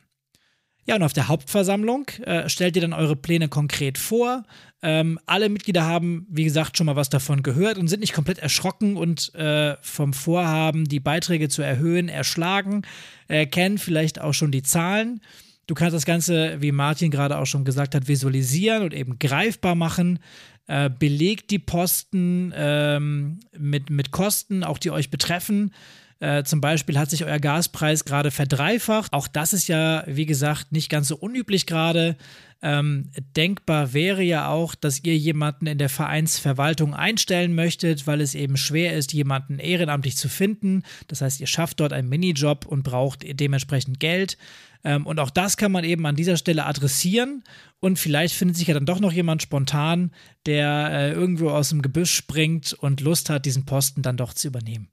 Ja, 0.87 0.94
und 0.94 1.03
auf 1.03 1.12
der 1.12 1.27
Hauptversammlung 1.27 2.09
äh, 2.22 2.49
stellt 2.49 2.77
ihr 2.77 2.83
dann 2.83 2.92
eure 2.92 3.16
Pläne 3.16 3.49
konkret 3.49 3.99
vor. 3.99 4.44
Ähm, 4.83 5.18
alle 5.27 5.49
Mitglieder 5.49 5.85
haben, 5.85 6.27
wie 6.31 6.44
gesagt, 6.44 6.77
schon 6.77 6.87
mal 6.87 6.94
was 6.94 7.09
davon 7.09 7.42
gehört 7.42 7.77
und 7.77 7.88
sind 7.88 8.01
nicht 8.01 8.12
komplett 8.12 8.38
erschrocken 8.38 8.96
und 8.96 9.35
äh, 9.35 9.77
vom 9.83 10.12
Vorhaben, 10.12 10.85
die 10.85 11.01
Beiträge 11.01 11.49
zu 11.49 11.62
erhöhen, 11.62 12.09
erschlagen, 12.09 12.83
äh, 13.27 13.46
kennen 13.46 13.79
vielleicht 13.79 14.20
auch 14.20 14.33
schon 14.33 14.53
die 14.53 14.62
Zahlen. 14.62 15.20
Du 15.66 15.75
kannst 15.75 15.94
das 15.94 16.07
Ganze, 16.07 16.61
wie 16.61 16.70
Martin 16.70 17.11
gerade 17.11 17.38
auch 17.38 17.46
schon 17.46 17.64
gesagt 17.64 17.96
hat, 17.96 18.07
visualisieren 18.07 18.85
und 18.85 18.94
eben 18.94 19.18
greifbar 19.18 19.75
machen. 19.75 20.20
äh, 20.68 20.90
belegt 20.90 21.51
die 21.51 21.59
Posten 21.59 22.53
ähm, 22.57 23.40
mit, 23.57 23.90
mit 23.90 24.11
Kosten, 24.11 24.64
auch 24.64 24.79
die 24.79 24.90
euch 24.90 25.11
betreffen. 25.11 25.72
Äh, 26.18 26.44
zum 26.44 26.61
Beispiel 26.61 26.98
hat 26.98 27.11
sich 27.11 27.24
euer 27.24 27.38
Gaspreis 27.38 28.05
gerade 28.05 28.31
verdreifacht. 28.31 29.12
Auch 29.12 29.29
das 29.29 29.52
ist 29.52 29.68
ja, 29.68 30.02
wie 30.07 30.26
gesagt, 30.26 30.72
nicht 30.72 30.88
ganz 30.88 31.09
so 31.09 31.16
unüblich 31.16 31.66
gerade. 31.66 32.16
Ähm, 32.62 33.11
denkbar 33.37 33.92
wäre 33.92 34.22
ja 34.22 34.48
auch, 34.48 34.74
dass 34.74 35.05
ihr 35.05 35.16
jemanden 35.16 35.66
in 35.66 35.76
der 35.76 35.90
Vereinsverwaltung 35.90 36.94
einstellen 36.94 37.55
möchtet, 37.55 38.07
weil 38.07 38.22
es 38.22 38.35
eben 38.35 38.57
schwer 38.57 38.94
ist, 38.94 39.12
jemanden 39.12 39.59
ehrenamtlich 39.59 40.16
zu 40.16 40.31
finden. 40.31 40.83
Das 41.07 41.20
heißt, 41.20 41.38
ihr 41.40 41.46
schafft 41.46 41.81
dort 41.81 41.92
einen 41.92 42.09
Minijob 42.09 42.64
und 42.64 42.83
braucht 42.83 43.24
dementsprechend 43.29 44.00
Geld. 44.00 44.38
Ähm, 44.85 45.07
und 45.07 45.20
auch 45.20 45.31
das 45.31 45.59
kann 45.59 45.70
man 45.70 45.85
eben 45.85 46.07
an 46.07 46.16
dieser 46.16 46.38
Stelle 46.38 46.64
adressieren. 46.64 47.44
Und 47.79 47.98
vielleicht 47.98 48.35
findet 48.35 48.57
sich 48.57 48.68
ja 48.68 48.74
dann 48.74 48.87
doch 48.87 49.00
noch 49.00 49.12
jemand 49.12 49.42
spontan, 49.42 50.12
der 50.46 50.88
äh, 50.92 51.12
irgendwo 51.12 51.50
aus 51.50 51.68
dem 51.68 51.83
Gebüsch 51.83 52.14
springt 52.14 52.72
und 52.72 53.02
Lust 53.02 53.29
hat, 53.29 53.44
diesen 53.44 53.66
Posten 53.66 54.00
dann 54.00 54.16
doch 54.16 54.33
zu 54.33 54.48
übernehmen. 54.48 54.88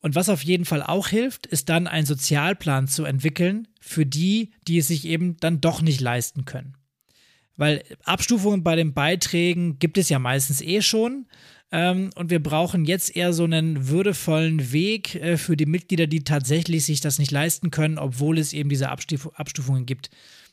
Und 0.00 0.14
was 0.14 0.28
auf 0.28 0.44
jeden 0.44 0.64
Fall 0.64 0.82
auch 0.82 1.08
hilft, 1.08 1.46
ist 1.46 1.68
dann 1.68 1.86
einen 1.86 2.06
Sozialplan 2.06 2.86
zu 2.86 3.04
entwickeln 3.04 3.68
für 3.80 4.06
die, 4.06 4.52
die 4.68 4.78
es 4.78 4.88
sich 4.88 5.06
eben 5.06 5.36
dann 5.38 5.60
doch 5.60 5.82
nicht 5.82 6.00
leisten 6.00 6.44
können. 6.44 6.76
Weil 7.56 7.82
Abstufungen 8.04 8.62
bei 8.62 8.76
den 8.76 8.92
Beiträgen 8.92 9.78
gibt 9.78 9.98
es 9.98 10.08
ja 10.08 10.18
meistens 10.18 10.60
eh 10.60 10.82
schon. 10.82 11.26
Ähm, 11.72 12.10
und 12.14 12.30
wir 12.30 12.40
brauchen 12.42 12.84
jetzt 12.84 13.16
eher 13.16 13.32
so 13.32 13.44
einen 13.44 13.88
würdevollen 13.88 14.72
Weg 14.72 15.16
äh, 15.16 15.36
für 15.36 15.56
die 15.56 15.66
Mitglieder, 15.66 16.06
die 16.06 16.22
tatsächlich 16.22 16.84
sich 16.84 17.00
das 17.00 17.18
nicht 17.18 17.32
leisten 17.32 17.70
können, 17.70 17.98
obwohl 17.98 18.38
es 18.38 18.52
eben 18.52 18.68
diese 18.68 18.90
Abstuf 18.90 19.34
Abstufungen 19.34 19.86
gibt. 19.86 20.10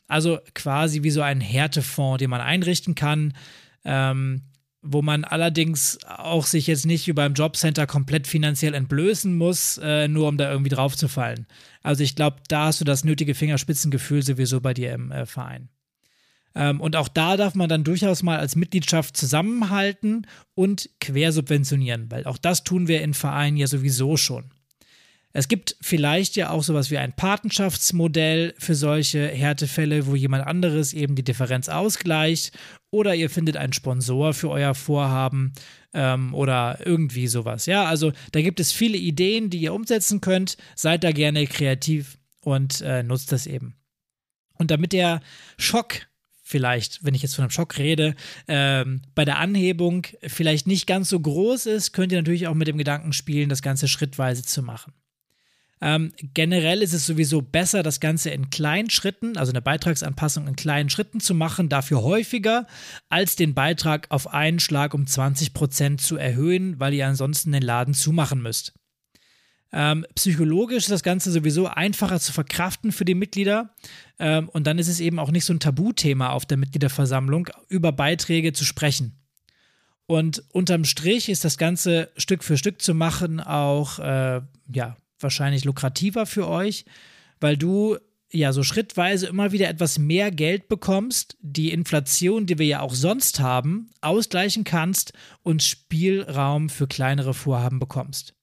Also 0.08 0.38
quasi 0.54 1.02
wie 1.02 1.10
so 1.10 1.22
ein 1.22 1.40
Härtefonds, 1.40 2.18
den 2.18 2.30
man 2.30 2.40
einrichten 2.40 2.94
kann. 2.94 3.34
Ähm, 3.84 4.42
wo 4.84 5.02
man 5.02 5.24
allerdings 5.24 5.98
auch 6.06 6.46
sich 6.46 6.66
jetzt 6.66 6.84
nicht 6.84 7.06
wie 7.06 7.12
beim 7.14 7.32
Jobcenter 7.32 7.86
komplett 7.86 8.26
finanziell 8.26 8.74
entblößen 8.74 9.34
muss, 9.36 9.78
äh, 9.82 10.08
nur 10.08 10.28
um 10.28 10.36
da 10.36 10.50
irgendwie 10.50 10.70
drauf 10.70 10.96
zu 10.96 11.08
fallen. 11.08 11.46
Also 11.82 12.04
ich 12.04 12.14
glaube, 12.14 12.36
da 12.48 12.66
hast 12.66 12.80
du 12.80 12.84
das 12.84 13.02
nötige 13.02 13.34
Fingerspitzengefühl 13.34 14.22
sowieso 14.22 14.60
bei 14.60 14.74
dir 14.74 14.92
im 14.92 15.10
äh, 15.10 15.26
Verein. 15.26 15.70
Ähm, 16.54 16.80
und 16.80 16.96
auch 16.96 17.08
da 17.08 17.36
darf 17.36 17.54
man 17.54 17.68
dann 17.68 17.82
durchaus 17.82 18.22
mal 18.22 18.38
als 18.38 18.56
Mitgliedschaft 18.56 19.16
zusammenhalten 19.16 20.26
und 20.54 20.90
quersubventionieren, 21.00 22.10
weil 22.10 22.26
auch 22.26 22.38
das 22.38 22.62
tun 22.62 22.86
wir 22.86 23.02
in 23.02 23.14
Vereinen 23.14 23.56
ja 23.56 23.66
sowieso 23.66 24.16
schon. 24.16 24.53
Es 25.36 25.48
gibt 25.48 25.76
vielleicht 25.80 26.36
ja 26.36 26.50
auch 26.50 26.62
sowas 26.62 26.92
wie 26.92 26.98
ein 26.98 27.12
Patenschaftsmodell 27.12 28.54
für 28.56 28.76
solche 28.76 29.26
Härtefälle, 29.26 30.06
wo 30.06 30.14
jemand 30.14 30.46
anderes 30.46 30.92
eben 30.92 31.16
die 31.16 31.24
Differenz 31.24 31.68
ausgleicht. 31.68 32.56
Oder 32.92 33.16
ihr 33.16 33.28
findet 33.28 33.56
einen 33.56 33.72
Sponsor 33.72 34.32
für 34.32 34.48
euer 34.50 34.76
Vorhaben 34.76 35.52
ähm, 35.92 36.32
oder 36.34 36.78
irgendwie 36.86 37.26
sowas. 37.26 37.66
Ja, 37.66 37.84
also 37.84 38.12
da 38.30 38.42
gibt 38.42 38.60
es 38.60 38.70
viele 38.70 38.96
Ideen, 38.96 39.50
die 39.50 39.58
ihr 39.58 39.74
umsetzen 39.74 40.20
könnt. 40.20 40.56
Seid 40.76 41.02
da 41.02 41.10
gerne 41.10 41.48
kreativ 41.48 42.16
und 42.40 42.80
äh, 42.82 43.02
nutzt 43.02 43.32
das 43.32 43.48
eben. 43.48 43.74
Und 44.56 44.70
damit 44.70 44.92
der 44.92 45.20
Schock 45.58 46.06
vielleicht, 46.44 47.02
wenn 47.02 47.14
ich 47.14 47.22
jetzt 47.22 47.34
von 47.34 47.42
einem 47.42 47.50
Schock 47.50 47.78
rede, 47.78 48.14
ähm, 48.46 49.02
bei 49.16 49.24
der 49.24 49.40
Anhebung 49.40 50.06
vielleicht 50.24 50.68
nicht 50.68 50.86
ganz 50.86 51.08
so 51.08 51.18
groß 51.18 51.66
ist, 51.66 51.92
könnt 51.92 52.12
ihr 52.12 52.18
natürlich 52.18 52.46
auch 52.46 52.54
mit 52.54 52.68
dem 52.68 52.78
Gedanken 52.78 53.12
spielen, 53.12 53.48
das 53.48 53.62
Ganze 53.62 53.88
schrittweise 53.88 54.44
zu 54.44 54.62
machen. 54.62 54.92
Ähm, 55.86 56.12
generell 56.32 56.80
ist 56.80 56.94
es 56.94 57.04
sowieso 57.04 57.42
besser, 57.42 57.82
das 57.82 58.00
Ganze 58.00 58.30
in 58.30 58.48
kleinen 58.48 58.88
Schritten, 58.88 59.36
also 59.36 59.52
eine 59.52 59.60
Beitragsanpassung 59.60 60.48
in 60.48 60.56
kleinen 60.56 60.88
Schritten 60.88 61.20
zu 61.20 61.34
machen, 61.34 61.68
dafür 61.68 62.02
häufiger, 62.02 62.66
als 63.10 63.36
den 63.36 63.52
Beitrag 63.52 64.06
auf 64.08 64.32
einen 64.32 64.60
Schlag 64.60 64.94
um 64.94 65.04
20% 65.04 65.98
zu 65.98 66.16
erhöhen, 66.16 66.80
weil 66.80 66.94
ihr 66.94 67.06
ansonsten 67.06 67.52
den 67.52 67.60
Laden 67.60 67.92
zumachen 67.92 68.40
müsst. 68.40 68.72
Ähm, 69.72 70.06
psychologisch 70.14 70.84
ist 70.84 70.90
das 70.90 71.02
Ganze 71.02 71.30
sowieso 71.30 71.66
einfacher 71.66 72.18
zu 72.18 72.32
verkraften 72.32 72.90
für 72.90 73.04
die 73.04 73.14
Mitglieder. 73.14 73.74
Ähm, 74.18 74.48
und 74.48 74.66
dann 74.66 74.78
ist 74.78 74.88
es 74.88 75.00
eben 75.00 75.18
auch 75.18 75.32
nicht 75.32 75.44
so 75.44 75.52
ein 75.52 75.60
Tabuthema 75.60 76.30
auf 76.30 76.46
der 76.46 76.56
Mitgliederversammlung, 76.56 77.50
über 77.68 77.92
Beiträge 77.92 78.54
zu 78.54 78.64
sprechen. 78.64 79.20
Und 80.06 80.44
unterm 80.50 80.84
Strich 80.84 81.28
ist 81.28 81.44
das 81.44 81.58
Ganze 81.58 82.10
Stück 82.16 82.42
für 82.42 82.56
Stück 82.56 82.80
zu 82.80 82.94
machen 82.94 83.40
auch 83.40 83.98
äh, 83.98 84.40
ja, 84.72 84.96
wahrscheinlich 85.20 85.64
lukrativer 85.64 86.26
für 86.26 86.48
euch, 86.48 86.84
weil 87.40 87.56
du 87.56 87.96
ja 88.30 88.52
so 88.52 88.62
schrittweise 88.62 89.26
immer 89.26 89.52
wieder 89.52 89.68
etwas 89.68 89.98
mehr 89.98 90.30
Geld 90.30 90.68
bekommst, 90.68 91.36
die 91.40 91.72
Inflation, 91.72 92.46
die 92.46 92.58
wir 92.58 92.66
ja 92.66 92.80
auch 92.80 92.94
sonst 92.94 93.40
haben, 93.40 93.90
ausgleichen 94.00 94.64
kannst 94.64 95.12
und 95.42 95.62
Spielraum 95.62 96.68
für 96.68 96.86
kleinere 96.86 97.34
Vorhaben 97.34 97.78
bekommst. 97.78 98.34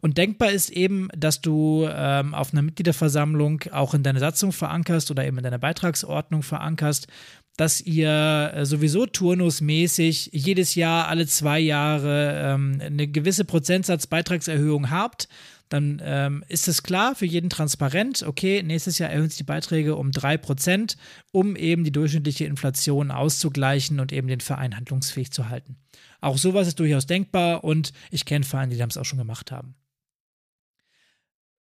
Und 0.00 0.16
denkbar 0.16 0.52
ist 0.52 0.70
eben, 0.70 1.08
dass 1.16 1.40
du 1.40 1.86
ähm, 1.90 2.32
auf 2.32 2.52
einer 2.52 2.62
Mitgliederversammlung 2.62 3.64
auch 3.72 3.94
in 3.94 4.04
deine 4.04 4.20
Satzung 4.20 4.52
verankerst 4.52 5.10
oder 5.10 5.26
eben 5.26 5.38
in 5.38 5.44
deiner 5.44 5.58
Beitragsordnung 5.58 6.42
verankerst, 6.42 7.08
dass 7.56 7.80
ihr 7.80 8.52
äh, 8.54 8.64
sowieso 8.64 9.06
turnusmäßig 9.06 10.30
jedes 10.32 10.76
Jahr, 10.76 11.08
alle 11.08 11.26
zwei 11.26 11.58
Jahre 11.58 12.54
ähm, 12.54 12.80
eine 12.80 13.08
gewisse 13.08 13.44
Prozentsatz 13.44 14.06
Beitragserhöhung 14.06 14.90
habt 14.90 15.28
dann 15.68 16.00
ähm, 16.02 16.44
ist 16.48 16.68
es 16.68 16.82
klar 16.82 17.14
für 17.14 17.26
jeden 17.26 17.50
transparent, 17.50 18.22
okay, 18.22 18.62
nächstes 18.62 18.98
Jahr 18.98 19.10
erhöhen 19.10 19.28
sich 19.28 19.38
die 19.38 19.44
Beiträge 19.44 19.96
um 19.96 20.10
3%, 20.10 20.96
um 21.30 21.56
eben 21.56 21.84
die 21.84 21.92
durchschnittliche 21.92 22.46
Inflation 22.46 23.10
auszugleichen 23.10 24.00
und 24.00 24.12
eben 24.12 24.28
den 24.28 24.40
Verein 24.40 24.76
handlungsfähig 24.76 25.30
zu 25.30 25.48
halten. 25.48 25.76
Auch 26.20 26.38
sowas 26.38 26.68
ist 26.68 26.80
durchaus 26.80 27.06
denkbar 27.06 27.64
und 27.64 27.92
ich 28.10 28.24
kenne 28.24 28.44
Vereine, 28.44 28.72
die 28.72 28.78
das 28.78 28.96
auch 28.96 29.04
schon 29.04 29.18
gemacht 29.18 29.52
haben. 29.52 29.74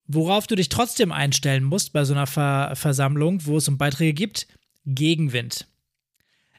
Worauf 0.07 0.45
du 0.45 0.55
dich 0.55 0.69
trotzdem 0.69 1.11
einstellen 1.11 1.63
musst 1.63 1.93
bei 1.93 2.03
so 2.03 2.13
einer 2.13 2.27
Ver 2.27 2.73
Versammlung, 2.75 3.45
wo 3.45 3.57
es 3.57 3.67
um 3.67 3.77
Beiträge 3.77 4.13
gibt, 4.13 4.47
Gegenwind. 4.85 5.67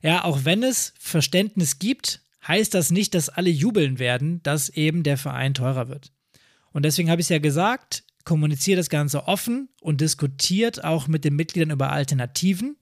Ja, 0.03 0.25
auch 0.25 0.45
wenn 0.45 0.63
es 0.63 0.95
Verständnis 0.99 1.79
gibt, 1.79 2.23
heißt 2.47 2.75
das 2.75 2.91
nicht, 2.91 3.15
dass 3.15 3.29
alle 3.29 3.51
jubeln 3.51 3.99
werden, 3.99 4.43
dass 4.43 4.69
eben 4.69 5.03
der 5.03 5.17
Verein 5.17 5.55
teurer 5.55 5.89
wird. 5.89 6.13
Und 6.77 6.83
deswegen 6.83 7.09
habe 7.11 7.23
ich 7.23 7.25
es 7.25 7.31
ja 7.31 7.39
gesagt, 7.39 8.05
kommuniziert 8.25 8.79
das 8.79 8.91
Ganze 8.91 9.29
offen 9.29 9.71
und 9.81 10.03
diskutiert 10.03 10.85
auch 10.85 11.09
mit 11.09 11.25
den 11.25 11.35
Mitgliedern 11.35 11.71
über 11.71 11.91
Alternativen. 11.91 12.77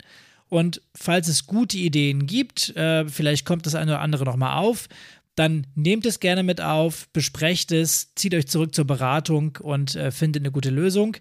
Und 0.48 0.82
falls 0.96 1.28
es 1.28 1.46
gute 1.46 1.78
Ideen 1.78 2.26
gibt, 2.26 2.74
äh, 2.74 3.06
vielleicht 3.06 3.46
kommt 3.46 3.66
das 3.66 3.76
eine 3.76 3.92
oder 3.92 4.00
andere 4.00 4.24
nochmal 4.24 4.58
auf, 4.58 4.88
dann 5.36 5.68
nehmt 5.76 6.06
es 6.06 6.18
gerne 6.18 6.42
mit 6.42 6.60
auf, 6.60 7.08
besprecht 7.12 7.70
es, 7.70 8.12
zieht 8.16 8.34
euch 8.34 8.48
zurück 8.48 8.74
zur 8.74 8.84
Beratung 8.84 9.58
und 9.62 9.94
äh, 9.94 10.10
findet 10.10 10.42
eine 10.42 10.50
gute 10.50 10.70
Lösung. 10.70 11.16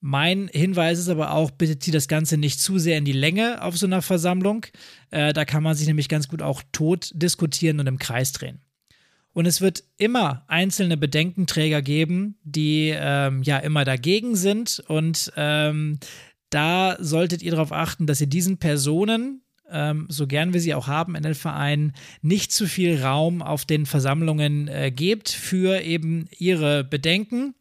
Mein 0.00 0.48
Hinweis 0.52 1.00
ist 1.00 1.08
aber 1.08 1.32
auch, 1.32 1.50
bitte 1.50 1.80
zieht 1.80 1.94
das 1.94 2.06
Ganze 2.06 2.36
nicht 2.36 2.60
zu 2.60 2.78
sehr 2.78 2.98
in 2.98 3.04
die 3.04 3.10
Länge 3.10 3.62
auf 3.62 3.76
so 3.76 3.86
einer 3.86 4.00
Versammlung. 4.00 4.64
Äh, 5.10 5.32
da 5.32 5.44
kann 5.44 5.64
man 5.64 5.74
sich 5.74 5.88
nämlich 5.88 6.08
ganz 6.08 6.28
gut 6.28 6.40
auch 6.40 6.62
tot 6.70 7.10
diskutieren 7.14 7.80
und 7.80 7.88
im 7.88 7.98
Kreis 7.98 8.30
drehen. 8.30 8.60
Und 9.36 9.44
es 9.44 9.60
wird 9.60 9.84
immer 9.98 10.44
einzelne 10.48 10.96
Bedenkenträger 10.96 11.82
geben, 11.82 12.36
die 12.42 12.90
ähm, 12.96 13.42
ja 13.42 13.58
immer 13.58 13.84
dagegen 13.84 14.34
sind. 14.34 14.82
Und 14.88 15.30
ähm, 15.36 15.98
da 16.48 16.96
solltet 17.00 17.42
ihr 17.42 17.50
darauf 17.50 17.70
achten, 17.70 18.06
dass 18.06 18.22
ihr 18.22 18.28
diesen 18.28 18.56
Personen, 18.56 19.42
ähm, 19.70 20.06
so 20.08 20.26
gern 20.26 20.54
wir 20.54 20.60
sie 20.62 20.72
auch 20.72 20.86
haben 20.86 21.14
in 21.14 21.22
den 21.22 21.34
Vereinen, 21.34 21.92
nicht 22.22 22.50
zu 22.50 22.66
viel 22.66 23.02
Raum 23.02 23.42
auf 23.42 23.66
den 23.66 23.84
Versammlungen 23.84 24.68
äh, 24.68 24.90
gebt 24.90 25.28
für 25.28 25.82
eben 25.82 26.30
ihre 26.38 26.82
Bedenken 26.82 27.54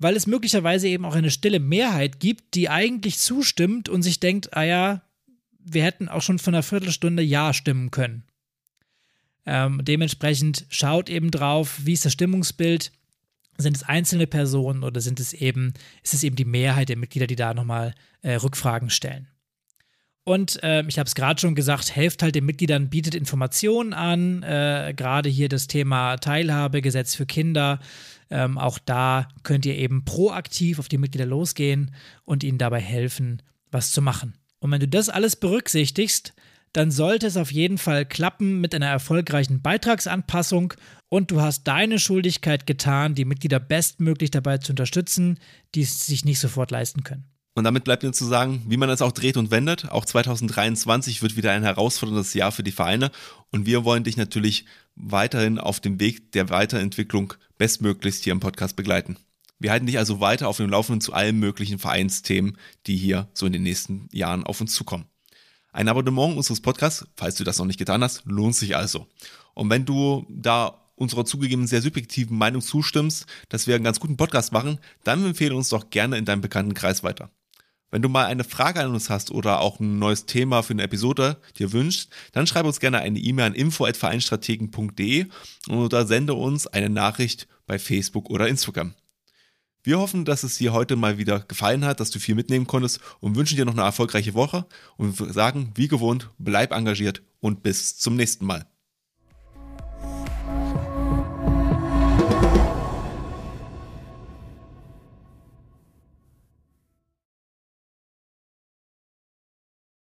weil 0.00 0.14
es 0.14 0.28
möglicherweise 0.28 0.86
eben 0.86 1.04
auch 1.04 1.16
eine 1.16 1.32
stille 1.32 1.58
Mehrheit 1.58 2.20
gibt, 2.20 2.54
die 2.54 2.68
eigentlich 2.68 3.18
zustimmt 3.18 3.88
und 3.88 4.02
sich 4.02 4.20
denkt, 4.20 4.56
ah 4.56 4.62
ja, 4.62 5.02
wir 5.58 5.82
hätten 5.82 6.08
auch 6.08 6.22
schon 6.22 6.38
von 6.38 6.54
einer 6.54 6.62
Viertelstunde 6.62 7.24
Ja 7.24 7.52
stimmen 7.52 7.90
können. 7.90 8.22
Ähm, 9.50 9.80
dementsprechend 9.82 10.66
schaut 10.68 11.08
eben 11.08 11.30
drauf, 11.30 11.80
wie 11.82 11.94
ist 11.94 12.04
das 12.04 12.12
Stimmungsbild. 12.12 12.92
Sind 13.56 13.74
es 13.74 13.82
einzelne 13.82 14.26
Personen 14.26 14.84
oder 14.84 15.00
sind 15.00 15.18
es 15.20 15.32
eben, 15.32 15.72
ist 16.02 16.12
es 16.12 16.22
eben 16.22 16.36
die 16.36 16.44
Mehrheit 16.44 16.90
der 16.90 16.98
Mitglieder, 16.98 17.26
die 17.26 17.34
da 17.34 17.54
nochmal 17.54 17.94
äh, 18.20 18.34
Rückfragen 18.34 18.90
stellen? 18.90 19.26
Und 20.22 20.62
äh, 20.62 20.86
ich 20.86 20.98
habe 20.98 21.06
es 21.06 21.14
gerade 21.14 21.40
schon 21.40 21.54
gesagt, 21.54 21.96
helft 21.96 22.22
halt 22.22 22.34
den 22.34 22.44
Mitgliedern, 22.44 22.90
bietet 22.90 23.14
Informationen 23.14 23.94
an, 23.94 24.42
äh, 24.42 24.92
gerade 24.94 25.30
hier 25.30 25.48
das 25.48 25.66
Thema 25.66 26.18
Teilhabe, 26.18 26.82
Gesetz 26.82 27.14
für 27.14 27.24
Kinder. 27.24 27.80
Ähm, 28.28 28.58
auch 28.58 28.78
da 28.78 29.28
könnt 29.44 29.64
ihr 29.64 29.76
eben 29.76 30.04
proaktiv 30.04 30.78
auf 30.78 30.90
die 30.90 30.98
Mitglieder 30.98 31.24
losgehen 31.24 31.92
und 32.26 32.44
ihnen 32.44 32.58
dabei 32.58 32.80
helfen, 32.80 33.40
was 33.70 33.92
zu 33.92 34.02
machen. 34.02 34.34
Und 34.58 34.70
wenn 34.70 34.80
du 34.80 34.88
das 34.88 35.08
alles 35.08 35.36
berücksichtigst, 35.36 36.34
dann 36.72 36.90
sollte 36.90 37.26
es 37.26 37.36
auf 37.36 37.52
jeden 37.52 37.78
Fall 37.78 38.04
klappen 38.04 38.60
mit 38.60 38.74
einer 38.74 38.86
erfolgreichen 38.86 39.62
Beitragsanpassung 39.62 40.74
und 41.08 41.30
du 41.30 41.40
hast 41.40 41.64
deine 41.64 41.98
Schuldigkeit 41.98 42.66
getan, 42.66 43.14
die 43.14 43.24
Mitglieder 43.24 43.60
bestmöglich 43.60 44.30
dabei 44.30 44.58
zu 44.58 44.72
unterstützen, 44.72 45.38
die 45.74 45.82
es 45.82 46.06
sich 46.06 46.24
nicht 46.24 46.40
sofort 46.40 46.70
leisten 46.70 47.02
können. 47.02 47.24
Und 47.54 47.64
damit 47.64 47.82
bleibt 47.82 48.04
mir 48.04 48.12
zu 48.12 48.24
sagen, 48.24 48.62
wie 48.68 48.76
man 48.76 48.88
es 48.88 49.02
auch 49.02 49.10
dreht 49.10 49.36
und 49.36 49.50
wendet. 49.50 49.90
Auch 49.90 50.04
2023 50.04 51.22
wird 51.22 51.36
wieder 51.36 51.50
ein 51.50 51.64
herausforderndes 51.64 52.32
Jahr 52.34 52.52
für 52.52 52.62
die 52.62 52.70
Vereine. 52.70 53.10
Und 53.50 53.66
wir 53.66 53.84
wollen 53.84 54.04
dich 54.04 54.16
natürlich 54.16 54.64
weiterhin 54.94 55.58
auf 55.58 55.80
dem 55.80 55.98
Weg 55.98 56.30
der 56.30 56.50
Weiterentwicklung 56.50 57.34
bestmöglichst 57.56 58.22
hier 58.22 58.32
im 58.32 58.38
Podcast 58.38 58.76
begleiten. 58.76 59.16
Wir 59.58 59.72
halten 59.72 59.86
dich 59.86 59.98
also 59.98 60.20
weiter 60.20 60.46
auf 60.46 60.58
dem 60.58 60.70
Laufenden 60.70 61.00
zu 61.00 61.12
allen 61.12 61.40
möglichen 61.40 61.80
Vereinsthemen, 61.80 62.56
die 62.86 62.96
hier 62.96 63.28
so 63.34 63.46
in 63.46 63.52
den 63.52 63.64
nächsten 63.64 64.08
Jahren 64.12 64.44
auf 64.44 64.60
uns 64.60 64.72
zukommen. 64.72 65.06
Ein 65.78 65.86
Abonnement 65.86 66.36
unseres 66.36 66.60
Podcasts, 66.60 67.06
falls 67.14 67.36
du 67.36 67.44
das 67.44 67.58
noch 67.58 67.64
nicht 67.64 67.78
getan 67.78 68.02
hast, 68.02 68.24
lohnt 68.24 68.56
sich 68.56 68.74
also. 68.74 69.06
Und 69.54 69.70
wenn 69.70 69.84
du 69.84 70.26
da 70.28 70.74
unserer 70.96 71.24
zugegeben 71.24 71.68
sehr 71.68 71.82
subjektiven 71.82 72.36
Meinung 72.36 72.62
zustimmst, 72.62 73.26
dass 73.48 73.68
wir 73.68 73.76
einen 73.76 73.84
ganz 73.84 74.00
guten 74.00 74.16
Podcast 74.16 74.50
machen, 74.50 74.80
dann 75.04 75.24
empfehle 75.24 75.54
uns 75.54 75.68
doch 75.68 75.88
gerne 75.88 76.18
in 76.18 76.24
deinem 76.24 76.40
bekannten 76.40 76.74
Kreis 76.74 77.04
weiter. 77.04 77.30
Wenn 77.92 78.02
du 78.02 78.08
mal 78.08 78.26
eine 78.26 78.42
Frage 78.42 78.80
an 78.80 78.92
uns 78.92 79.08
hast 79.08 79.30
oder 79.30 79.60
auch 79.60 79.78
ein 79.78 80.00
neues 80.00 80.26
Thema 80.26 80.64
für 80.64 80.72
eine 80.72 80.82
Episode 80.82 81.36
dir 81.60 81.70
wünschst, 81.70 82.10
dann 82.32 82.48
schreibe 82.48 82.66
uns 82.66 82.80
gerne 82.80 82.98
eine 82.98 83.20
E-Mail 83.20 83.46
an 83.46 83.54
info@vereinstrategen.de 83.54 85.26
oder 85.68 86.06
sende 86.06 86.34
uns 86.34 86.66
eine 86.66 86.90
Nachricht 86.90 87.46
bei 87.68 87.78
Facebook 87.78 88.30
oder 88.30 88.48
Instagram. 88.48 88.94
Wir 89.88 89.98
hoffen, 89.98 90.26
dass 90.26 90.42
es 90.42 90.58
dir 90.58 90.74
heute 90.74 90.96
mal 90.96 91.16
wieder 91.16 91.40
gefallen 91.40 91.82
hat, 91.86 91.98
dass 91.98 92.10
du 92.10 92.18
viel 92.18 92.34
mitnehmen 92.34 92.66
konntest 92.66 93.00
und 93.20 93.36
wünschen 93.36 93.56
dir 93.56 93.64
noch 93.64 93.72
eine 93.72 93.84
erfolgreiche 93.84 94.34
Woche 94.34 94.66
und 94.98 95.16
sagen, 95.16 95.72
wie 95.76 95.88
gewohnt, 95.88 96.28
bleib 96.36 96.72
engagiert 96.72 97.22
und 97.40 97.62
bis 97.62 97.96
zum 97.96 98.14
nächsten 98.14 98.44
Mal. 98.44 98.66